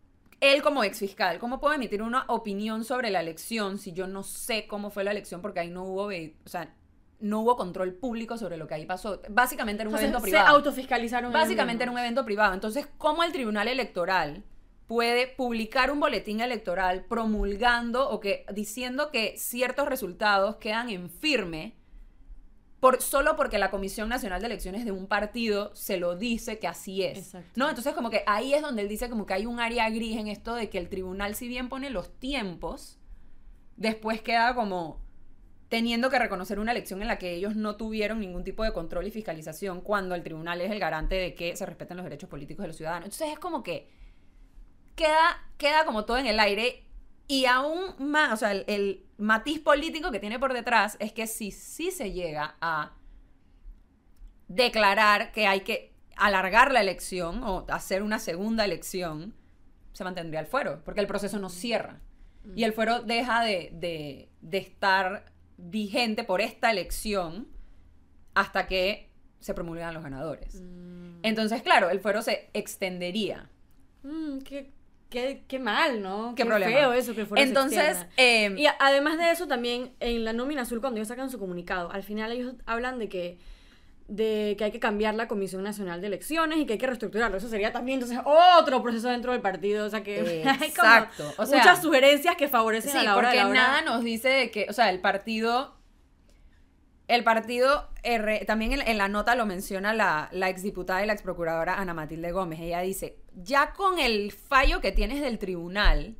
él 0.40 0.62
como 0.62 0.84
ex 0.84 0.98
fiscal, 0.98 1.38
cómo 1.38 1.60
puede 1.60 1.76
emitir 1.76 2.02
una 2.02 2.24
opinión 2.28 2.84
sobre 2.84 3.10
la 3.10 3.20
elección 3.20 3.78
si 3.78 3.92
yo 3.92 4.06
no 4.06 4.22
sé 4.22 4.66
cómo 4.66 4.90
fue 4.90 5.04
la 5.04 5.10
elección 5.10 5.42
porque 5.42 5.60
ahí 5.60 5.70
no 5.70 5.84
hubo, 5.84 6.06
o 6.06 6.48
sea, 6.48 6.74
no 7.20 7.40
hubo 7.40 7.56
control 7.56 7.94
público 7.94 8.36
sobre 8.38 8.56
lo 8.56 8.66
que 8.66 8.74
ahí 8.74 8.86
pasó? 8.86 9.20
Básicamente 9.28 9.82
era 9.82 9.90
un 9.90 9.96
evento 9.96 10.18
se 10.18 10.22
privado. 10.22 10.56
autofiscalizaron. 10.56 11.30
ellos 11.30 11.42
Básicamente 11.42 11.82
era 11.82 11.92
un 11.92 11.98
evento 11.98 12.24
privado. 12.24 12.54
Entonces, 12.54 12.88
¿cómo 12.98 13.24
el 13.24 13.32
Tribunal 13.32 13.68
Electoral 13.68 14.44
puede 14.86 15.26
publicar 15.26 15.90
un 15.90 16.00
boletín 16.00 16.40
electoral 16.40 17.04
promulgando 17.04 18.08
o 18.08 18.20
que 18.20 18.46
diciendo 18.52 19.10
que 19.10 19.34
ciertos 19.36 19.86
resultados 19.86 20.56
quedan 20.56 20.88
en 20.88 21.10
firme 21.10 21.74
por, 22.80 23.02
solo 23.02 23.36
porque 23.36 23.58
la 23.58 23.70
Comisión 23.70 24.08
Nacional 24.08 24.40
de 24.40 24.46
Elecciones 24.46 24.84
de 24.84 24.92
un 24.92 25.06
partido 25.06 25.74
se 25.74 25.96
lo 25.96 26.16
dice 26.16 26.58
que 26.58 26.68
así 26.68 27.02
es? 27.02 27.18
Exacto. 27.18 27.50
¿No? 27.56 27.68
Entonces, 27.68 27.94
como 27.94 28.10
que 28.10 28.22
ahí 28.26 28.54
es 28.54 28.62
donde 28.62 28.82
él 28.82 28.88
dice 28.88 29.10
como 29.10 29.26
que 29.26 29.34
hay 29.34 29.46
un 29.46 29.60
área 29.60 29.90
gris 29.90 30.16
en 30.16 30.28
esto 30.28 30.54
de 30.54 30.70
que 30.70 30.78
el 30.78 30.88
tribunal, 30.88 31.34
si 31.34 31.48
bien 31.48 31.68
pone 31.68 31.90
los 31.90 32.10
tiempos, 32.18 32.98
después 33.76 34.22
queda 34.22 34.54
como 34.54 35.00
teniendo 35.68 36.08
que 36.08 36.18
reconocer 36.18 36.58
una 36.58 36.72
elección 36.72 37.02
en 37.02 37.08
la 37.08 37.18
que 37.18 37.34
ellos 37.34 37.54
no 37.54 37.76
tuvieron 37.76 38.20
ningún 38.20 38.42
tipo 38.42 38.64
de 38.64 38.72
control 38.72 39.06
y 39.06 39.10
fiscalización 39.10 39.80
cuando 39.82 40.14
el 40.14 40.22
tribunal 40.22 40.60
es 40.60 40.70
el 40.70 40.78
garante 40.78 41.14
de 41.14 41.34
que 41.34 41.56
se 41.56 41.66
respeten 41.66 41.96
los 41.96 42.04
derechos 42.04 42.30
políticos 42.30 42.62
de 42.62 42.68
los 42.68 42.76
ciudadanos. 42.76 43.06
Entonces 43.06 43.28
es 43.32 43.38
como 43.38 43.62
que 43.62 43.90
queda, 44.94 45.46
queda 45.58 45.84
como 45.84 46.04
todo 46.04 46.16
en 46.18 46.26
el 46.26 46.40
aire 46.40 46.87
y 47.28 47.44
aún 47.44 47.94
más, 47.98 48.32
o 48.32 48.36
sea, 48.36 48.50
el, 48.52 48.64
el 48.66 49.06
matiz 49.18 49.60
político 49.60 50.10
que 50.10 50.18
tiene 50.18 50.38
por 50.38 50.52
detrás 50.54 50.96
es 50.98 51.12
que 51.12 51.26
si 51.26 51.50
sí 51.52 51.90
se 51.90 52.10
llega 52.12 52.56
a 52.60 52.94
declarar 54.48 55.32
que 55.32 55.46
hay 55.46 55.60
que 55.60 55.92
alargar 56.16 56.72
la 56.72 56.80
elección 56.80 57.42
o 57.44 57.64
hacer 57.68 58.02
una 58.02 58.18
segunda 58.18 58.64
elección, 58.64 59.34
se 59.92 60.04
mantendría 60.04 60.40
el 60.40 60.46
fuero, 60.46 60.82
porque 60.84 61.00
el 61.00 61.06
proceso 61.06 61.38
no 61.38 61.48
cierra. 61.48 62.00
Y 62.54 62.64
el 62.64 62.72
fuero 62.72 63.02
deja 63.02 63.42
de, 63.44 63.70
de- 63.74 64.30
de 64.40 64.58
estar 64.58 65.26
vigente 65.58 66.24
por 66.24 66.40
esta 66.40 66.70
elección 66.70 67.48
hasta 68.34 68.66
que 68.66 69.10
se 69.40 69.52
promulgan 69.54 69.92
los 69.92 70.02
ganadores. 70.02 70.54
Mm. 70.62 71.18
Entonces, 71.24 71.62
claro, 71.62 71.90
el 71.90 72.00
fuero 72.00 72.22
se 72.22 72.48
extendería. 72.54 73.50
"Mm, 74.02 74.38
qué, 74.38 74.72
qué, 75.10 75.44
qué 75.48 75.58
mal, 75.58 76.02
¿no? 76.02 76.34
Qué 76.34 76.44
problema. 76.44 76.72
feo 76.72 76.92
eso 76.92 77.14
que 77.14 77.26
fuera 77.26 77.42
Entonces, 77.42 78.06
eh, 78.16 78.54
Y 78.56 78.66
además 78.78 79.18
de 79.18 79.30
eso, 79.30 79.46
también 79.46 79.92
en 80.00 80.24
la 80.24 80.32
nómina 80.32 80.62
azul, 80.62 80.80
cuando 80.80 80.98
ellos 80.98 81.08
sacan 81.08 81.30
su 81.30 81.38
comunicado, 81.38 81.90
al 81.92 82.02
final 82.02 82.32
ellos 82.32 82.54
hablan 82.66 82.98
de 82.98 83.08
que 83.08 83.38
de 84.08 84.54
que 84.56 84.64
hay 84.64 84.70
que 84.70 84.80
cambiar 84.80 85.14
la 85.14 85.28
Comisión 85.28 85.62
Nacional 85.62 86.00
de 86.00 86.06
Elecciones 86.06 86.58
y 86.58 86.64
que 86.64 86.72
hay 86.72 86.78
que 86.78 86.86
reestructurarlo. 86.86 87.36
Eso 87.36 87.48
sería 87.50 87.72
también 87.72 88.00
entonces 88.00 88.18
otro 88.24 88.82
proceso 88.82 89.10
dentro 89.10 89.32
del 89.32 89.42
partido. 89.42 89.84
O 89.84 89.90
sea 89.90 90.02
que 90.02 90.20
hay 90.46 90.70
como 90.70 90.88
Exacto. 90.88 91.30
O 91.36 91.44
sea, 91.44 91.58
muchas 91.58 91.82
sugerencias 91.82 92.34
que 92.36 92.48
favorecen 92.48 92.92
Sí, 92.92 92.96
a 92.96 93.02
la 93.02 93.16
hora 93.16 93.28
de 93.30 93.36
porque 93.36 93.44
la 93.44 93.50
hora. 93.50 93.60
nada 93.60 93.82
nos 93.82 94.02
dice 94.02 94.30
de 94.30 94.50
que, 94.50 94.66
o 94.70 94.72
sea, 94.72 94.88
el 94.88 95.00
partido, 95.00 95.74
el 97.08 97.24
partido, 97.24 97.88
R- 98.02 98.44
también 98.46 98.72
en, 98.72 98.86
en 98.86 98.98
la 98.98 99.08
nota 99.08 99.34
lo 99.34 99.46
menciona 99.46 99.92
la, 99.92 100.28
la 100.30 100.48
exdiputada 100.48 101.02
y 101.02 101.06
la 101.06 101.14
exprocuradora 101.14 101.80
Ana 101.80 101.94
Matilde 101.94 102.30
Gómez. 102.32 102.60
Ella 102.60 102.80
dice, 102.80 103.16
ya 103.34 103.72
con 103.72 103.98
el 103.98 104.30
fallo 104.30 104.80
que 104.80 104.92
tienes 104.92 105.20
del 105.20 105.38
tribunal, 105.38 106.16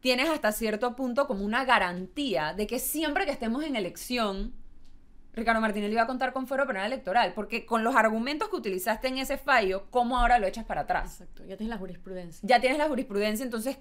tienes 0.00 0.28
hasta 0.28 0.52
cierto 0.52 0.96
punto 0.96 1.26
como 1.26 1.44
una 1.44 1.64
garantía 1.64 2.54
de 2.54 2.66
que 2.66 2.78
siempre 2.78 3.24
que 3.24 3.32
estemos 3.32 3.64
en 3.64 3.76
elección, 3.76 4.54
Ricardo 5.32 5.60
Martinelli 5.60 5.94
va 5.94 6.02
a 6.02 6.06
contar 6.06 6.32
con 6.32 6.48
fuero 6.48 6.66
penal 6.66 6.86
electoral, 6.86 7.32
porque 7.34 7.64
con 7.64 7.84
los 7.84 7.94
argumentos 7.94 8.48
que 8.48 8.56
utilizaste 8.56 9.06
en 9.08 9.18
ese 9.18 9.38
fallo, 9.38 9.86
¿cómo 9.90 10.18
ahora 10.18 10.40
lo 10.40 10.46
echas 10.46 10.64
para 10.64 10.80
atrás? 10.80 11.20
Exacto, 11.20 11.44
ya 11.44 11.56
tienes 11.56 11.68
la 11.70 11.78
jurisprudencia. 11.78 12.40
ya 12.42 12.60
tienes 12.60 12.78
la 12.78 12.88
jurisprudencia, 12.88 13.44
entonces, 13.44 13.78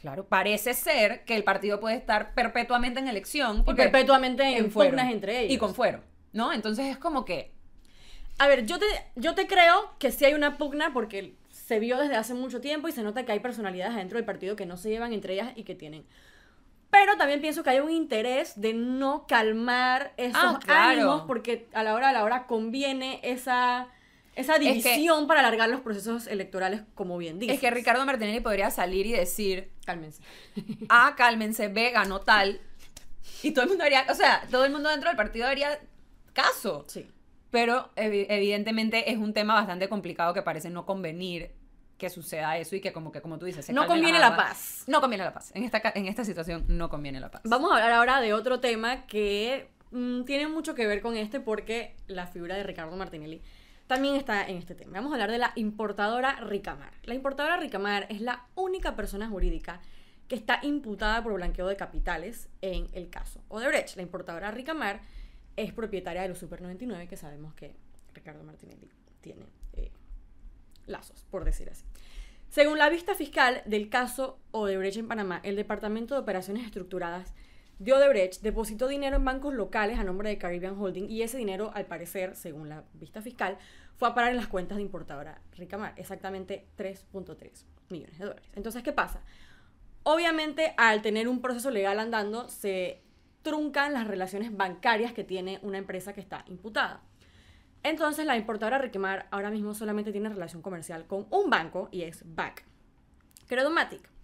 claro, 0.00 0.26
parece 0.26 0.74
ser 0.74 1.24
que 1.24 1.36
el 1.36 1.44
partido 1.44 1.80
puede 1.80 1.96
estar 1.96 2.34
perpetuamente 2.34 3.00
en 3.00 3.08
elección. 3.08 3.64
Y 3.66 3.74
perpetuamente 3.74 4.42
en 4.56 4.70
fuero. 4.70 4.90
pugnas 4.90 5.12
entre 5.12 5.40
ellos. 5.40 5.52
Y 5.52 5.58
con 5.58 5.74
fuero, 5.74 6.02
¿no? 6.32 6.52
Entonces 6.52 6.86
es 6.86 6.98
como 6.98 7.24
que... 7.24 7.52
A 8.38 8.46
ver, 8.46 8.66
yo 8.66 8.78
te, 8.78 8.86
yo 9.16 9.34
te 9.34 9.46
creo 9.48 9.94
que 9.98 10.12
sí 10.12 10.24
hay 10.24 10.34
una 10.34 10.58
pugna 10.58 10.92
porque 10.92 11.34
se 11.50 11.80
vio 11.80 11.98
desde 11.98 12.14
hace 12.16 12.34
mucho 12.34 12.60
tiempo 12.60 12.86
y 12.88 12.92
se 12.92 13.02
nota 13.02 13.24
que 13.24 13.32
hay 13.32 13.40
personalidades 13.40 13.96
dentro 13.96 14.16
del 14.16 14.24
partido 14.24 14.54
que 14.56 14.64
no 14.64 14.76
se 14.76 14.90
llevan 14.90 15.12
entre 15.12 15.34
ellas 15.34 15.52
y 15.56 15.64
que 15.64 15.74
tienen. 15.74 16.06
Pero 16.90 17.16
también 17.18 17.40
pienso 17.40 17.62
que 17.62 17.70
hay 17.70 17.80
un 17.80 17.90
interés 17.90 18.58
de 18.60 18.72
no 18.72 19.26
calmar 19.26 20.14
esos 20.16 20.40
Ah, 20.42 20.58
claro. 20.64 20.90
ánimos 21.00 21.22
porque 21.26 21.68
a 21.74 21.82
la 21.82 21.94
hora 21.94 22.06
de 22.08 22.14
la 22.14 22.24
hora 22.24 22.46
conviene 22.46 23.20
esa, 23.22 23.88
esa 24.38 24.58
que- 24.58 24.60
división 24.68 25.26
para 25.26 25.40
alargar 25.40 25.68
los 25.68 25.80
procesos 25.80 26.26
electorales, 26.26 26.82
como 26.94 27.18
bien 27.18 27.38
dices. 27.38 27.54
Es 27.56 27.60
que 27.60 27.70
Ricardo 27.70 28.04
Martinelli 28.06 28.40
podría 28.40 28.70
salir 28.70 29.06
y 29.06 29.12
decir, 29.12 29.70
Cálmense. 29.84 30.22
ah, 30.88 31.14
cálmense, 31.16 31.68
B 31.68 31.90
ganó 31.90 32.20
tal. 32.20 32.60
Y 33.42 33.52
todo 33.52 33.64
el 33.64 33.68
mundo 33.70 33.84
haría, 33.84 34.06
o 34.10 34.14
sea, 34.14 34.46
todo 34.50 34.64
el 34.64 34.72
mundo 34.72 34.88
dentro 34.88 35.08
del 35.10 35.16
partido 35.16 35.46
haría 35.46 35.78
caso. 36.32 36.84
Sí. 36.88 37.06
Pero 37.50 37.90
evi- 37.96 38.26
evidentemente 38.28 39.10
es 39.10 39.16
un 39.18 39.32
tema 39.32 39.54
bastante 39.54 39.88
complicado 39.88 40.34
que 40.34 40.42
parece 40.42 40.70
no 40.70 40.84
convenir 40.86 41.50
que 41.96 42.10
suceda 42.10 42.56
eso 42.58 42.76
y 42.76 42.80
que 42.80 42.92
como 42.92 43.10
que, 43.10 43.20
como 43.20 43.38
tú 43.38 43.46
dices, 43.46 43.64
se 43.66 43.72
No 43.72 43.86
conviene 43.86 44.18
la 44.20 44.36
paz. 44.36 44.84
No 44.86 45.00
conviene 45.00 45.24
la 45.24 45.32
paz. 45.32 45.50
En 45.54 45.64
esta, 45.64 45.80
en 45.94 46.06
esta 46.06 46.24
situación 46.24 46.64
no 46.68 46.88
conviene 46.90 47.18
la 47.20 47.30
paz. 47.30 47.40
Vamos 47.44 47.70
a 47.72 47.74
hablar 47.74 47.92
ahora 47.92 48.20
de 48.20 48.32
otro 48.34 48.60
tema 48.60 49.06
que 49.06 49.68
mm, 49.90 50.22
tiene 50.24 50.46
mucho 50.46 50.74
que 50.76 50.86
ver 50.86 51.00
con 51.00 51.16
este 51.16 51.40
porque 51.40 51.96
la 52.06 52.26
figura 52.28 52.54
de 52.54 52.62
Ricardo 52.62 52.94
Martinelli 52.96 53.40
también 53.88 54.14
está 54.16 54.46
en 54.46 54.58
este 54.58 54.74
tema. 54.74 54.92
Vamos 54.92 55.10
a 55.10 55.14
hablar 55.14 55.30
de 55.30 55.38
la 55.38 55.52
importadora 55.56 56.36
Ricamar. 56.40 56.92
La 57.04 57.14
importadora 57.14 57.56
Ricamar 57.56 58.06
es 58.10 58.20
la 58.20 58.46
única 58.54 58.94
persona 58.94 59.28
jurídica 59.28 59.80
que 60.28 60.36
está 60.36 60.60
imputada 60.62 61.22
por 61.22 61.32
blanqueo 61.32 61.66
de 61.66 61.76
capitales 61.76 62.50
en 62.60 62.86
el 62.92 63.08
caso 63.08 63.42
Odebrecht. 63.48 63.96
La 63.96 64.02
importadora 64.02 64.50
Ricamar 64.50 65.00
es 65.56 65.72
propietaria 65.72 66.20
de 66.20 66.28
los 66.28 66.38
Super 66.38 66.60
99 66.60 67.08
que 67.08 67.16
sabemos 67.16 67.54
que 67.54 67.74
Ricardo 68.12 68.44
Martinelli 68.44 68.90
tiene 69.22 69.46
eh, 69.72 69.90
lazos, 70.86 71.24
por 71.30 71.46
decir 71.46 71.70
así. 71.70 71.84
Según 72.50 72.76
la 72.76 72.90
vista 72.90 73.14
fiscal 73.14 73.62
del 73.64 73.88
caso 73.88 74.38
Odebrecht 74.50 74.98
en 74.98 75.08
Panamá, 75.08 75.40
el 75.44 75.56
Departamento 75.56 76.14
de 76.14 76.20
Operaciones 76.20 76.66
Estructuradas 76.66 77.32
de 77.78 77.92
Odebrecht 77.92 78.42
depositó 78.42 78.88
dinero 78.88 79.16
en 79.16 79.24
bancos 79.24 79.54
locales 79.54 79.98
a 79.98 80.04
nombre 80.04 80.28
de 80.28 80.38
Caribbean 80.38 80.78
Holding 80.78 81.08
y 81.08 81.22
ese 81.22 81.38
dinero, 81.38 81.70
al 81.74 81.86
parecer, 81.86 82.34
según 82.34 82.68
la 82.68 82.84
vista 82.94 83.22
fiscal, 83.22 83.58
fue 83.96 84.08
a 84.08 84.14
parar 84.14 84.30
en 84.30 84.36
las 84.36 84.48
cuentas 84.48 84.76
de 84.76 84.82
importadora 84.82 85.40
Ricamar, 85.56 85.94
exactamente 85.96 86.66
3.3 86.76 87.64
millones 87.88 88.18
de 88.18 88.24
dólares. 88.24 88.50
Entonces, 88.54 88.82
¿qué 88.82 88.92
pasa? 88.92 89.20
Obviamente, 90.02 90.74
al 90.76 91.02
tener 91.02 91.28
un 91.28 91.40
proceso 91.40 91.70
legal 91.70 91.98
andando, 92.00 92.48
se 92.48 93.02
truncan 93.42 93.92
las 93.92 94.06
relaciones 94.06 94.56
bancarias 94.56 95.12
que 95.12 95.24
tiene 95.24 95.58
una 95.62 95.78
empresa 95.78 96.12
que 96.12 96.20
está 96.20 96.44
imputada. 96.48 97.02
Entonces, 97.82 98.26
la 98.26 98.36
importadora 98.36 98.78
Ricamar 98.78 99.28
ahora 99.30 99.50
mismo 99.50 99.74
solamente 99.74 100.10
tiene 100.10 100.28
relación 100.28 100.62
comercial 100.62 101.06
con 101.06 101.26
un 101.30 101.48
banco 101.48 101.88
y 101.92 102.02
es 102.02 102.24
BAC, 102.24 102.64
Credomatic. 103.46 104.17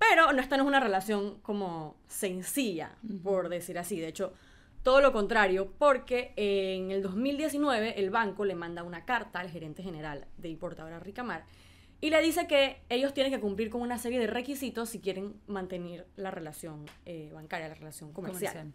Pero 0.00 0.32
no 0.32 0.40
esta 0.40 0.56
no 0.56 0.64
es 0.64 0.68
una 0.68 0.80
relación 0.80 1.38
como 1.42 1.94
sencilla, 2.08 2.96
por 3.22 3.50
decir 3.50 3.78
así. 3.78 4.00
De 4.00 4.08
hecho, 4.08 4.32
todo 4.82 5.00
lo 5.00 5.12
contrario, 5.12 5.72
porque 5.78 6.32
en 6.36 6.90
el 6.90 7.02
2019 7.02 8.00
el 8.00 8.10
banco 8.10 8.44
le 8.44 8.54
manda 8.54 8.82
una 8.82 9.04
carta 9.04 9.40
al 9.40 9.50
gerente 9.50 9.82
general 9.82 10.26
de 10.38 10.48
importadora 10.48 10.98
Ricamar 10.98 11.44
y 12.00 12.10
le 12.10 12.22
dice 12.22 12.46
que 12.46 12.80
ellos 12.88 13.12
tienen 13.12 13.30
que 13.30 13.40
cumplir 13.40 13.68
con 13.68 13.82
una 13.82 13.98
serie 13.98 14.18
de 14.18 14.26
requisitos 14.26 14.88
si 14.88 15.00
quieren 15.00 15.34
mantener 15.46 16.06
la 16.16 16.30
relación 16.30 16.86
eh, 17.04 17.30
bancaria, 17.34 17.68
la 17.68 17.74
relación 17.74 18.12
comercial. 18.12 18.72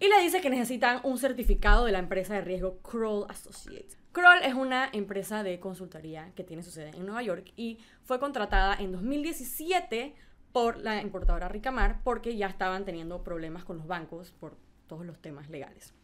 Y 0.00 0.08
le 0.08 0.20
dice 0.20 0.40
que 0.40 0.50
necesitan 0.50 1.00
un 1.02 1.18
certificado 1.18 1.84
de 1.84 1.92
la 1.92 1.98
empresa 1.98 2.34
de 2.34 2.42
riesgo 2.42 2.78
Kroll 2.82 3.26
Associates. 3.28 3.98
Kroll 4.12 4.42
es 4.44 4.54
una 4.54 4.88
empresa 4.92 5.42
de 5.42 5.58
consultoría 5.58 6.32
que 6.36 6.44
tiene 6.44 6.62
su 6.62 6.70
sede 6.70 6.90
en 6.90 7.04
Nueva 7.04 7.22
York 7.22 7.52
y 7.56 7.78
fue 8.04 8.20
contratada 8.20 8.76
en 8.78 8.92
2017 8.92 10.14
por 10.52 10.78
la 10.78 11.02
importadora 11.02 11.48
Ricamar 11.48 12.00
porque 12.04 12.36
ya 12.36 12.46
estaban 12.46 12.84
teniendo 12.84 13.22
problemas 13.24 13.64
con 13.64 13.78
los 13.78 13.86
bancos 13.86 14.30
por 14.30 14.56
todos 14.86 15.04
los 15.04 15.20
temas 15.20 15.50
legales. 15.50 15.94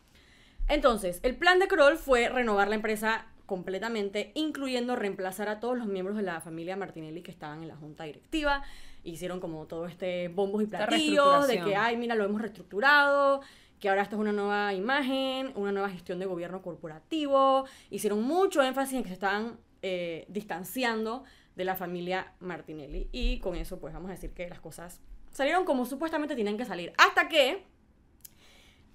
Entonces, 0.69 1.21
el 1.23 1.37
plan 1.37 1.59
de 1.59 1.69
Kroll 1.69 1.97
fue 1.97 2.29
renovar 2.29 2.69
la 2.69 2.75
empresa 2.75 3.27
completamente, 3.47 4.33
incluyendo 4.35 4.97
reemplazar 4.97 5.49
a 5.49 5.61
todos 5.61 5.77
los 5.77 5.87
miembros 5.87 6.17
de 6.17 6.23
la 6.23 6.41
familia 6.41 6.77
Martinelli 6.77 7.23
que 7.23 7.31
estaban 7.31 7.63
en 7.63 7.69
la 7.69 7.77
junta 7.77 8.05
directiva. 8.05 8.63
Hicieron 9.03 9.41
como 9.41 9.67
todo 9.67 9.87
este 9.87 10.29
bombos 10.29 10.63
y 10.63 10.67
platillos 10.67 11.47
de 11.47 11.61
que, 11.61 11.77
ay, 11.77 11.97
mira, 11.97 12.15
lo 12.15 12.25
hemos 12.25 12.41
reestructurado, 12.41 13.43
que 13.85 13.91
ahora 13.91 14.01
esto 14.01 14.17
es 14.17 14.21
una 14.21 14.33
nueva 14.33 14.73
imagen, 14.73 15.53
una 15.57 15.71
nueva 15.71 15.91
gestión 15.91 16.19
de 16.19 16.25
gobierno 16.25 16.63
corporativo. 16.63 17.67
Hicieron 17.91 18.23
mucho 18.23 18.63
énfasis 18.63 18.95
en 18.95 19.03
que 19.03 19.11
se 19.11 19.13
estaban 19.13 19.59
eh, 19.83 20.25
distanciando 20.29 21.23
de 21.55 21.67
la 21.67 21.77
familia 21.77 22.33
Martinelli. 22.41 23.11
Y 23.13 23.41
con 23.41 23.57
eso, 23.57 23.79
pues 23.81 23.93
vamos 23.93 24.09
a 24.09 24.15
decir 24.15 24.31
que 24.31 24.49
las 24.49 24.59
cosas 24.59 25.03
salieron 25.33 25.67
como 25.67 25.85
supuestamente 25.85 26.35
tenían 26.35 26.57
que 26.57 26.65
salir. 26.65 26.95
Hasta 26.97 27.29
que 27.29 27.63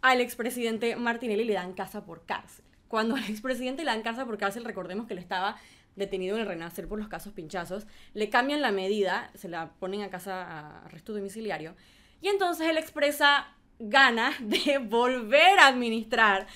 al 0.02 0.22
expresidente 0.22 0.96
Martinelli 0.96 1.44
le 1.44 1.54
dan 1.54 1.74
casa 1.74 2.04
por 2.04 2.26
cárcel. 2.26 2.66
Cuando 2.88 3.16
al 3.16 3.26
expresidente 3.26 3.84
le 3.84 3.92
dan 3.92 4.02
casa 4.02 4.26
por 4.26 4.40
cárcel, 4.40 4.66
recordemos 4.66 5.06
que 5.06 5.14
él 5.14 5.20
estaba 5.20 5.56
detenido 5.98 6.36
en 6.36 6.42
el 6.42 6.48
Renacer 6.48 6.88
por 6.88 6.98
los 6.98 7.10
casos 7.10 7.32
pinchazos, 7.34 7.86
le 8.16 8.32
cambian 8.32 8.64
la 8.64 8.72
medida, 8.72 9.30
se 9.36 9.50
la 9.50 9.70
ponen 9.74 10.02
a 10.02 10.10
casa 10.10 10.42
a 10.42 10.86
arresto 10.86 11.14
domiciliario, 11.14 11.76
y 12.22 12.30
entonces 12.30 12.68
él 12.68 12.80
expresa 12.80 13.54
ganas 13.80 14.36
de 14.40 14.78
volver 14.84 15.60
a 15.60 15.68
administrar 15.68 16.48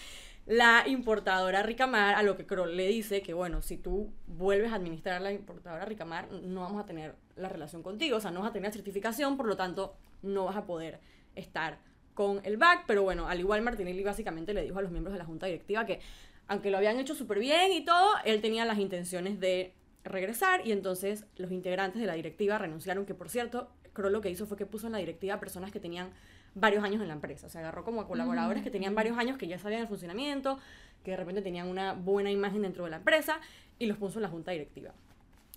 la 0.46 0.84
importadora 0.88 1.64
Ricamar, 1.64 2.16
a 2.16 2.24
lo 2.24 2.36
que 2.36 2.46
Kroll 2.46 2.76
le 2.76 2.88
dice 2.88 3.22
que, 3.22 3.34
bueno, 3.34 3.62
si 3.62 3.78
tú 3.78 4.12
vuelves 4.28 4.72
a 4.72 4.76
administrar 4.76 5.22
la 5.22 5.32
importadora 5.32 5.86
Ricamar, 5.86 6.30
no 6.32 6.62
vamos 6.62 6.84
a 6.84 6.86
tener 6.86 7.16
la 7.38 7.48
relación 7.48 7.82
contigo, 7.82 8.18
o 8.18 8.20
sea, 8.20 8.32
no 8.32 8.42
vas 8.42 8.50
a 8.50 8.54
tener 8.54 8.72
certificación, 8.74 9.38
por 9.38 9.48
lo 9.48 9.56
tanto, 9.56 9.96
no 10.22 10.46
vas 10.46 10.58
a 10.58 10.66
poder 10.66 11.00
estar 11.36 11.80
con 12.14 12.42
el 12.44 12.58
BAC, 12.58 12.84
pero 12.88 13.04
bueno, 13.04 13.28
al 13.28 13.40
igual 13.40 13.62
Martinelli 13.62 14.04
básicamente 14.04 14.54
le 14.54 14.64
dijo 14.64 14.80
a 14.80 14.82
los 14.82 14.92
miembros 14.92 15.14
de 15.14 15.20
la 15.20 15.26
junta 15.26 15.46
directiva 15.46 15.86
que, 15.86 16.02
aunque 16.48 16.70
lo 16.70 16.78
habían 16.78 17.00
hecho 17.00 17.16
súper 17.16 17.40
bien 17.40 17.72
y 17.72 17.86
todo, 17.86 18.12
él 18.26 18.42
tenía 18.42 18.66
las 18.66 18.80
intenciones 18.80 19.40
de 19.40 19.74
regresar 20.04 20.68
y 20.68 20.74
entonces 20.74 21.26
los 21.38 21.52
integrantes 21.52 22.02
de 22.02 22.08
la 22.08 22.14
directiva 22.14 22.58
renunciaron, 22.58 23.06
que 23.06 23.16
por 23.16 23.30
cierto, 23.30 23.70
Kroll 23.94 24.12
lo 24.12 24.22
que 24.22 24.30
hizo 24.30 24.46
fue 24.46 24.58
que 24.58 24.66
puso 24.66 24.88
en 24.88 24.94
la 24.94 25.00
directiva 25.00 25.40
personas 25.40 25.72
que 25.72 25.80
tenían 25.80 26.12
varios 26.56 26.84
años 26.84 27.02
en 27.02 27.08
la 27.08 27.14
empresa. 27.14 27.48
O 27.48 27.50
sea, 27.50 27.62
agarró 27.62 27.84
como 27.84 28.02
a 28.02 28.08
colaboradores 28.08 28.64
que 28.64 28.72
tenían 28.72 28.96
varios 28.96 29.18
años, 29.18 29.38
que 29.38 29.48
ya 29.48 29.60
sabían 29.60 29.82
el 29.82 29.88
funcionamiento, 29.88 30.60
que 31.04 31.12
de 31.12 31.18
repente 31.18 31.42
tenían 31.42 31.68
una 31.68 31.94
buena 31.94 32.32
imagen 32.32 32.62
dentro 32.62 32.84
de 32.86 32.92
la 32.92 32.98
empresa 32.98 33.40
y 33.80 33.86
los 33.86 33.98
puso 33.98 34.20
en 34.20 34.24
la 34.24 34.30
junta 34.30 34.52
directiva. 34.52 34.92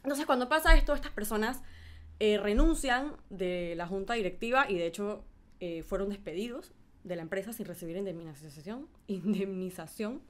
Entonces, 0.03 0.27
cuando 0.27 0.49
pasa 0.49 0.75
esto, 0.77 0.95
estas 0.95 1.13
personas 1.13 1.63
eh, 2.19 2.39
renuncian 2.39 3.13
de 3.31 3.75
la 3.77 3.87
junta 3.87 4.15
directiva 4.15 4.67
y 4.69 4.79
de 4.79 4.87
hecho 4.87 5.25
eh, 5.61 5.83
fueron 5.83 6.09
despedidos 6.09 6.73
de 7.05 7.17
la 7.17 7.23
empresa 7.23 7.53
sin 7.53 7.67
recibir 7.67 7.97
indemnización. 7.97 8.89
indemnización. 9.07 10.21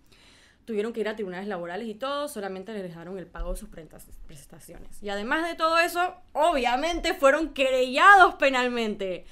Tuvieron 0.65 0.93
que 0.93 1.01
ir 1.01 1.09
a 1.09 1.15
tribunales 1.15 1.47
laborales 1.47 1.87
y 1.87 1.95
todo, 1.95 2.27
solamente 2.27 2.73
les 2.73 2.83
dejaron 2.83 3.19
el 3.19 3.27
pago 3.27 3.53
de 3.53 3.57
sus 3.57 3.69
prestaciones. 3.69 5.01
Y 5.01 5.11
además 5.11 5.47
de 5.47 5.55
todo 5.55 5.79
eso, 5.79 6.17
obviamente 6.33 7.15
fueron 7.15 7.55
querellados 7.55 8.35
penalmente 8.35 9.27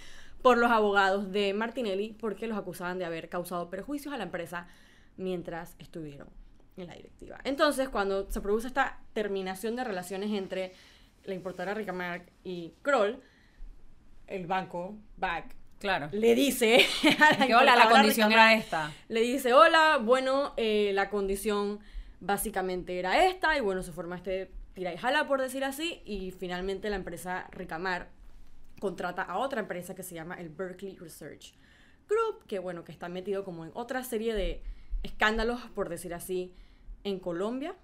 por 0.45 0.59
los 0.59 0.71
abogados 0.71 1.33
de 1.33 1.55
Martinelli 1.55 2.13
porque 2.21 2.47
los 2.47 2.59
acusaban 2.59 2.99
de 2.99 3.07
haber 3.07 3.31
causado 3.31 3.71
perjuicios 3.71 4.13
a 4.13 4.19
la 4.19 4.25
empresa 4.25 4.67
mientras 5.17 5.75
estuvieron 5.79 6.29
en 6.77 6.87
la 6.87 6.93
directiva. 6.93 7.39
Entonces, 7.45 7.89
cuando 7.89 8.31
se 8.31 8.43
produce 8.43 8.67
esta 8.67 8.99
terminación 9.15 9.75
de 9.75 9.85
relaciones 9.85 10.31
entre 10.33 10.75
la 11.25 11.33
importadora 11.33 11.73
Ricamark 11.73 12.31
y 12.45 12.75
Kroll, 12.83 13.23
el 14.27 14.47
banco, 14.47 14.99
BAC, 15.17 15.57
Claro. 15.79 16.11
le 16.13 16.35
dice 16.35 16.85
a 17.21 17.39
la 17.39 17.47
Que 17.47 17.55
hola, 17.55 17.75
la 17.75 17.89
condición 17.89 18.31
era 18.31 18.53
esta. 18.53 18.93
le 19.09 19.21
dice, 19.23 19.55
hola, 19.55 19.97
bueno, 19.97 20.53
eh, 20.59 20.91
la 20.93 21.09
condición 21.09 21.79
básicamente 22.21 22.99
era 22.99 23.25
esta, 23.25 23.57
y 23.57 23.63
bueno, 23.63 23.83
se 23.83 23.93
forma 23.93 24.17
este 24.17 24.51
tira 24.75 24.93
y 24.93 24.99
jala, 24.99 25.27
por 25.27 25.41
decir 25.41 25.65
así, 25.65 26.03
y 26.05 26.33
finalmente 26.33 26.91
la 26.91 26.97
empresa 26.97 27.49
Ricamar 27.51 28.11
contrata 28.81 29.23
a 29.23 29.39
otra 29.39 29.61
empresa 29.61 29.95
que 29.95 30.03
se 30.03 30.15
llama 30.15 30.35
el 30.35 30.49
Berkeley 30.49 30.97
Research 30.97 31.55
Group, 32.09 32.47
que 32.47 32.59
bueno, 32.59 32.85
que 32.85 32.93
está 32.93 33.09
metido 33.09 33.45
como 33.45 33.65
en 33.65 33.71
otra 33.75 34.05
serie 34.05 34.35
de 34.35 34.63
escándalos, 35.03 35.61
por 35.75 35.89
decir 35.89 36.13
así, 36.15 36.55
en 37.03 37.19
Colombia. 37.19 37.77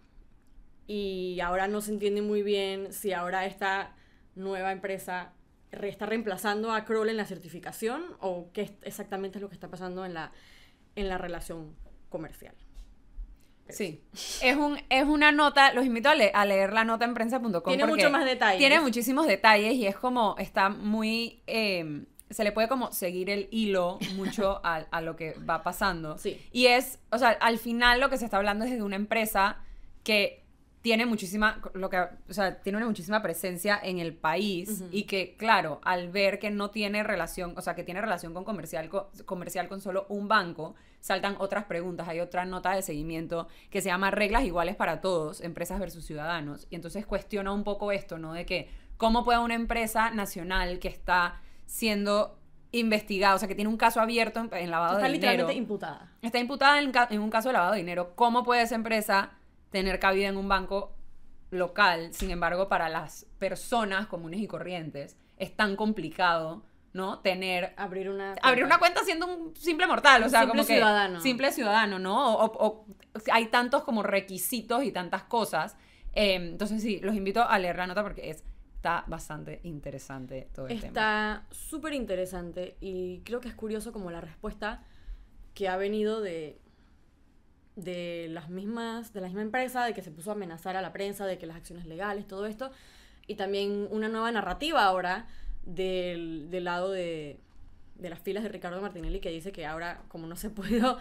Y 0.87 1.39
ahora 1.41 1.69
no 1.69 1.81
se 1.81 1.93
entiende 1.93 2.21
muy 2.21 2.43
bien 2.43 2.93
si 2.93 3.13
ahora 3.13 3.47
esta 3.47 3.95
nueva 4.35 4.73
empresa 4.73 5.33
re- 5.71 5.89
está 5.89 6.07
reemplazando 6.07 6.73
a 6.73 6.85
Kroll 6.85 7.09
en 7.09 7.17
la 7.17 7.27
certificación 7.27 8.03
o 8.21 8.51
qué 8.53 8.77
exactamente 8.83 9.39
es 9.39 9.43
lo 9.43 9.49
que 9.49 9.55
está 9.55 9.69
pasando 9.69 10.05
en 10.05 10.15
la, 10.15 10.33
en 10.97 11.09
la 11.09 11.17
relación 11.17 11.77
comercial. 12.09 12.55
Sí. 13.73 14.03
Es, 14.43 14.57
un, 14.57 14.79
es 14.89 15.05
una 15.05 15.33
nota, 15.33 15.73
los 15.73 15.85
invito 15.87 16.09
a, 16.09 16.15
le- 16.15 16.33
a 16.35 16.45
leer 16.45 16.73
la 16.73 16.85
nota 16.85 17.05
en 17.05 17.15
prensa.com. 17.15 17.63
Tiene 17.65 17.87
mucho 17.87 18.11
más 18.11 18.25
detalles. 18.25 18.59
Tiene 18.59 18.81
muchísimos 18.81 19.27
detalles 19.27 19.75
y 19.75 19.87
es 19.87 19.97
como, 19.97 20.35
está 20.39 20.69
muy, 20.69 21.43
eh, 21.47 22.05
se 22.31 22.45
le 22.45 22.53
puede 22.53 22.69
como 22.69 22.93
seguir 22.93 23.29
el 23.31 23.49
hilo 23.51 23.99
mucho 24.15 24.61
a, 24.65 24.77
a 24.91 25.01
lo 25.01 25.17
que 25.17 25.35
va 25.49 25.63
pasando. 25.63 26.17
Sí. 26.19 26.41
Y 26.53 26.67
es, 26.67 26.99
o 27.11 27.19
sea, 27.19 27.31
al 27.31 27.59
final 27.59 28.01
lo 28.01 28.09
que 28.11 28.19
se 28.19 28.25
está 28.25 28.37
hablando 28.37 28.65
es 28.65 28.71
de 28.71 28.83
una 28.83 28.97
empresa 28.97 29.59
que 30.05 30.45
tiene 30.83 31.05
muchísima, 31.05 31.61
lo 31.75 31.91
que, 31.91 31.99
o 31.99 32.33
sea, 32.33 32.63
tiene 32.63 32.79
una 32.79 32.87
muchísima 32.87 33.21
presencia 33.21 33.79
en 33.83 33.99
el 33.99 34.15
país 34.15 34.83
y 34.91 35.03
que, 35.03 35.37
claro, 35.37 35.81
al 35.85 36.09
ver 36.11 36.39
que 36.39 36.51
no 36.51 36.71
tiene 36.71 37.03
relación, 37.03 37.53
o 37.57 37.61
sea, 37.61 37.75
que 37.75 37.85
tiene 37.85 38.01
relación 38.01 38.33
con 38.33 38.45
comercial, 38.45 38.89
co- 38.89 39.11
comercial 39.27 39.69
con 39.69 39.83
solo 39.83 40.07
un 40.09 40.27
banco, 40.27 40.75
saltan 41.01 41.37
otras 41.39 41.65
preguntas. 41.65 42.09
Hay 42.09 42.21
otra 42.21 42.47
nota 42.47 42.75
de 42.75 42.81
seguimiento 42.81 43.47
que 43.69 43.83
se 43.83 43.89
llama 43.91 44.11
Reglas 44.11 44.45
iguales 44.45 44.75
para 44.75 45.03
todos, 45.03 45.43
empresas 45.43 45.79
versus 45.81 46.05
ciudadanos. 46.07 46.67
Y 46.71 46.77
entonces 46.77 47.05
cuestiona 47.05 47.53
un 47.53 47.63
poco 47.65 47.93
esto, 47.93 48.19
¿no? 48.19 48.33
De 48.33 48.47
que, 48.47 48.71
¿cómo 48.97 49.23
puede 49.23 49.39
una 49.39 49.55
empresa 49.55 50.11
nacional 50.11 50.79
que 50.79 50.89
está 50.89 51.43
siendo 51.67 52.39
investigada, 52.73 53.35
o 53.35 53.39
sea, 53.39 53.49
que 53.49 53.55
tiene 53.55 53.69
un 53.69 53.77
caso 53.77 54.01
abierto 54.01 54.41
en, 54.41 54.49
en 54.55 54.71
lavado 54.71 54.95
Está 54.99 55.07
de 55.09 55.13
dinero, 55.13 55.33
literalmente 55.33 55.59
imputada. 55.59 56.13
está 56.23 56.39
imputada 56.39 56.79
en 56.81 57.21
un 57.21 57.29
caso 57.31 57.49
de 57.49 57.55
lavado 57.55 57.73
de 57.73 57.79
dinero, 57.79 58.13
¿cómo 58.15 58.45
puede 58.45 58.63
esa 58.63 58.77
empresa 58.77 59.33
tener 59.71 59.99
cabida 59.99 60.29
en 60.29 60.37
un 60.37 60.49
banco 60.49 60.93
local? 61.51 62.13
Sin 62.13 62.31
embargo, 62.31 62.69
para 62.69 62.89
las 62.89 63.27
personas 63.39 64.07
comunes 64.07 64.41
y 64.41 64.47
corrientes 64.47 65.17
es 65.37 65.57
tan 65.57 65.77
complicado, 65.77 66.63
¿no? 66.93 67.21
Tener 67.21 67.73
Abrir 67.77 68.11
una... 68.11 68.35
abrir 68.43 68.65
una 68.65 68.79
cuenta 68.79 69.03
siendo 69.05 69.27
un 69.27 69.57
simple 69.57 69.87
mortal, 69.87 70.23
o 70.25 70.29
sea, 70.29 70.41
simple 70.41 70.51
como 70.59 70.67
que 70.67 70.75
ciudadano. 70.75 71.21
simple 71.21 71.53
ciudadano, 71.53 71.99
¿no? 71.99 72.35
O, 72.37 72.45
o- 72.45 72.67
o- 72.67 72.87
hay 73.33 73.47
tantos 73.47 73.83
como 73.85 74.03
requisitos 74.03 74.85
y 74.85 74.93
tantas 74.93 75.23
cosas. 75.25 75.77
Eh, 76.13 76.35
entonces 76.35 76.83
sí, 76.83 77.01
los 77.03 77.15
invito 77.15 77.43
a 77.43 77.59
leer 77.59 77.77
la 77.77 77.87
nota 77.87 78.03
porque 78.03 78.31
es, 78.31 78.45
está 78.77 79.05
bastante 79.07 79.61
interesante 79.63 80.49
todo 80.55 80.67
el 80.67 80.81
tema. 80.81 80.87
Está 80.89 81.47
súper 81.51 81.95
interesante 81.95 82.77
y 82.81 83.21
creo 83.21 83.41
que 83.41 83.49
es 83.49 83.55
curioso 83.55 83.93
como 83.93 84.11
la 84.11 84.21
respuesta 84.21 84.83
que 85.55 85.69
ha 85.69 85.77
venido 85.77 86.21
de 86.21 86.61
de 87.77 88.29
las 88.31 88.49
mismas 88.49 89.13
de 89.13 89.21
la 89.21 89.29
misma 89.29 89.43
empresa 89.43 89.85
de 89.85 89.95
que 89.95 90.03
se 90.03 90.11
puso 90.11 90.31
a 90.31 90.35
amenazar 90.35 90.77
a 90.77 90.83
la 90.83 90.93
prensa 90.93 91.27
de 91.27 91.39
que 91.39 91.47
las 91.47 91.57
acciones 91.57 91.87
legales 91.87 92.27
todo 92.27 92.47
esto. 92.47 92.71
Y 93.27 93.37
también 93.37 93.87
una 93.91 94.09
nueva 94.09 94.33
narrativa 94.33 94.85
ahora 94.85 95.27
del, 95.65 96.51
del 96.51 96.65
lado 96.65 96.91
de, 96.91 97.39
de 98.01 98.11
las 98.11 98.19
filas 98.19 98.43
de 98.43 98.49
Ricardo 98.49 98.81
Martinelli 98.81 99.21
que 99.21 99.31
dice 99.31 99.53
que 99.53 99.67
ahora 99.67 100.03
como 100.09 100.27
no 100.27 100.37
se 100.37 100.47
ha 100.49 100.51
podido 100.51 100.99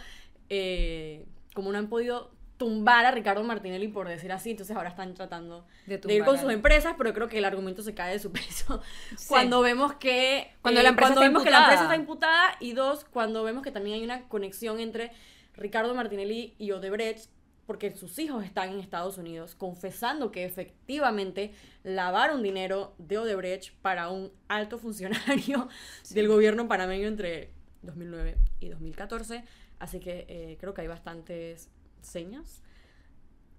eh, 0.50 1.26
como 1.54 1.72
no 1.72 1.78
han 1.78 1.88
podido 1.88 2.32
tumbar 2.58 3.06
a 3.06 3.12
Ricardo 3.12 3.42
Martinelli 3.44 3.88
por 3.88 4.08
decir 4.08 4.32
así 4.34 4.52
entonces 4.52 4.76
ahora 4.76 4.90
están 4.90 5.14
tratando 5.14 5.66
De 5.88 5.98
de 5.98 6.14
ir 6.14 6.26
con 6.26 6.38
sus 6.38 6.52
empresas, 6.52 6.96
pero 6.98 7.14
creo 7.14 7.30
que 7.30 7.38
el 7.38 7.46
argumento 7.46 7.82
se 7.82 7.94
cae 7.94 8.12
de 8.12 8.20
su 8.20 8.32
peso. 8.34 8.82
Sí. 9.18 9.28
cuando 9.30 9.62
vemos 9.62 9.94
que 9.94 10.52
Cuando 10.62 10.82
eh, 10.82 10.84
la 10.84 10.90
empresa 10.90 11.14
cuando 11.14 11.22
está 11.22 11.30
vemos 11.30 11.44
que 11.44 11.52
la 11.52 11.60
empresa 11.60 11.84
está 11.84 11.96
imputada 11.96 12.56
y 12.60 12.74
dos 12.74 13.06
cuando 13.06 13.44
vemos 13.44 13.64
que 13.64 13.72
también 13.72 13.96
hay 13.96 14.04
una 14.04 14.28
conexión 14.28 14.80
entre 14.82 15.12
Ricardo 15.60 15.94
Martinelli 15.94 16.56
y 16.58 16.72
Odebrecht 16.72 17.30
porque 17.68 17.96
sus 17.96 18.18
hijos 18.18 18.44
están 18.44 18.70
en 18.70 18.80
Estados 18.80 19.20
Unidos 19.20 19.54
confesando 19.54 20.32
que 20.32 20.44
efectivamente 20.44 21.54
lavaron 21.84 22.42
dinero 22.42 22.96
de 22.98 23.20
Odebrecht 23.20 23.76
para 23.82 24.10
un 24.10 24.32
alto 24.48 24.80
funcionario 24.80 25.70
del 26.10 26.28
gobierno 26.28 26.68
panameño 26.68 27.08
entre 27.08 27.52
2009 27.84 28.38
y 28.60 28.70
2014 28.70 29.44
así 29.80 30.00
que 30.00 30.26
eh, 30.28 30.58
creo 30.60 30.74
que 30.74 30.82
hay 30.82 30.88
bastantes 30.88 31.70
señas. 32.02 32.62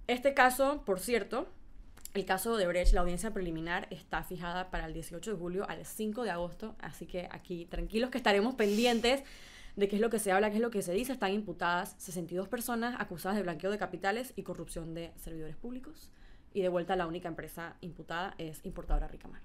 Este 0.06 0.34
caso, 0.34 0.82
por 0.84 1.00
cierto, 1.00 1.48
el 2.14 2.24
caso 2.24 2.56
de 2.56 2.66
Brecht, 2.66 2.92
la 2.92 3.00
audiencia 3.02 3.32
preliminar 3.32 3.86
está 3.90 4.22
fijada 4.22 4.70
para 4.70 4.86
el 4.86 4.92
18 4.92 5.32
de 5.32 5.36
julio 5.36 5.68
al 5.68 5.84
5 5.84 6.24
de 6.24 6.30
agosto, 6.30 6.74
así 6.80 7.06
que 7.06 7.28
aquí 7.30 7.66
tranquilos 7.66 8.10
que 8.10 8.18
estaremos 8.18 8.54
pendientes 8.54 9.22
de 9.80 9.88
qué 9.88 9.96
es 9.96 10.02
lo 10.02 10.10
que 10.10 10.18
se 10.18 10.30
habla, 10.30 10.50
qué 10.50 10.56
es 10.56 10.62
lo 10.62 10.70
que 10.70 10.82
se 10.82 10.92
dice. 10.92 11.12
Están 11.12 11.32
imputadas 11.32 11.94
62 11.98 12.48
personas 12.48 12.94
acusadas 12.98 13.36
de 13.36 13.42
blanqueo 13.42 13.70
de 13.70 13.78
capitales 13.78 14.32
y 14.36 14.42
corrupción 14.42 14.94
de 14.94 15.12
servidores 15.16 15.56
públicos. 15.56 16.12
Y 16.52 16.62
de 16.62 16.68
vuelta 16.68 16.96
la 16.96 17.06
única 17.06 17.28
empresa 17.28 17.76
imputada 17.80 18.34
es 18.38 18.64
Importadora 18.64 19.08
Ricamar. 19.08 19.40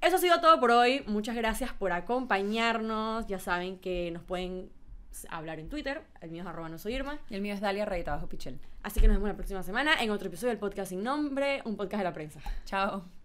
Eso 0.00 0.16
ha 0.16 0.18
sido 0.18 0.40
todo 0.40 0.60
por 0.60 0.70
hoy. 0.70 1.02
Muchas 1.06 1.36
gracias 1.36 1.72
por 1.72 1.92
acompañarnos. 1.92 3.26
Ya 3.26 3.38
saben 3.38 3.78
que 3.78 4.10
nos 4.10 4.22
pueden 4.22 4.70
hablar 5.30 5.60
en 5.60 5.68
Twitter. 5.68 6.02
El 6.20 6.30
mío 6.30 6.42
es 6.42 6.48
arroba 6.48 6.68
no 6.68 6.78
soy 6.78 6.94
Irma. 6.94 7.18
Y 7.30 7.34
el 7.34 7.40
mío 7.40 7.54
es 7.54 7.60
Dalia 7.60 7.84
Rayita 7.84 8.14
Bajo 8.14 8.28
Pichel. 8.28 8.58
Así 8.82 9.00
que 9.00 9.06
nos 9.06 9.16
vemos 9.16 9.28
la 9.28 9.36
próxima 9.36 9.62
semana 9.62 10.02
en 10.02 10.10
otro 10.10 10.28
episodio 10.28 10.48
del 10.48 10.58
podcast 10.58 10.90
sin 10.90 11.02
nombre, 11.02 11.62
un 11.64 11.76
podcast 11.76 12.00
de 12.00 12.04
la 12.04 12.12
prensa. 12.12 12.40
Chao. 12.64 13.23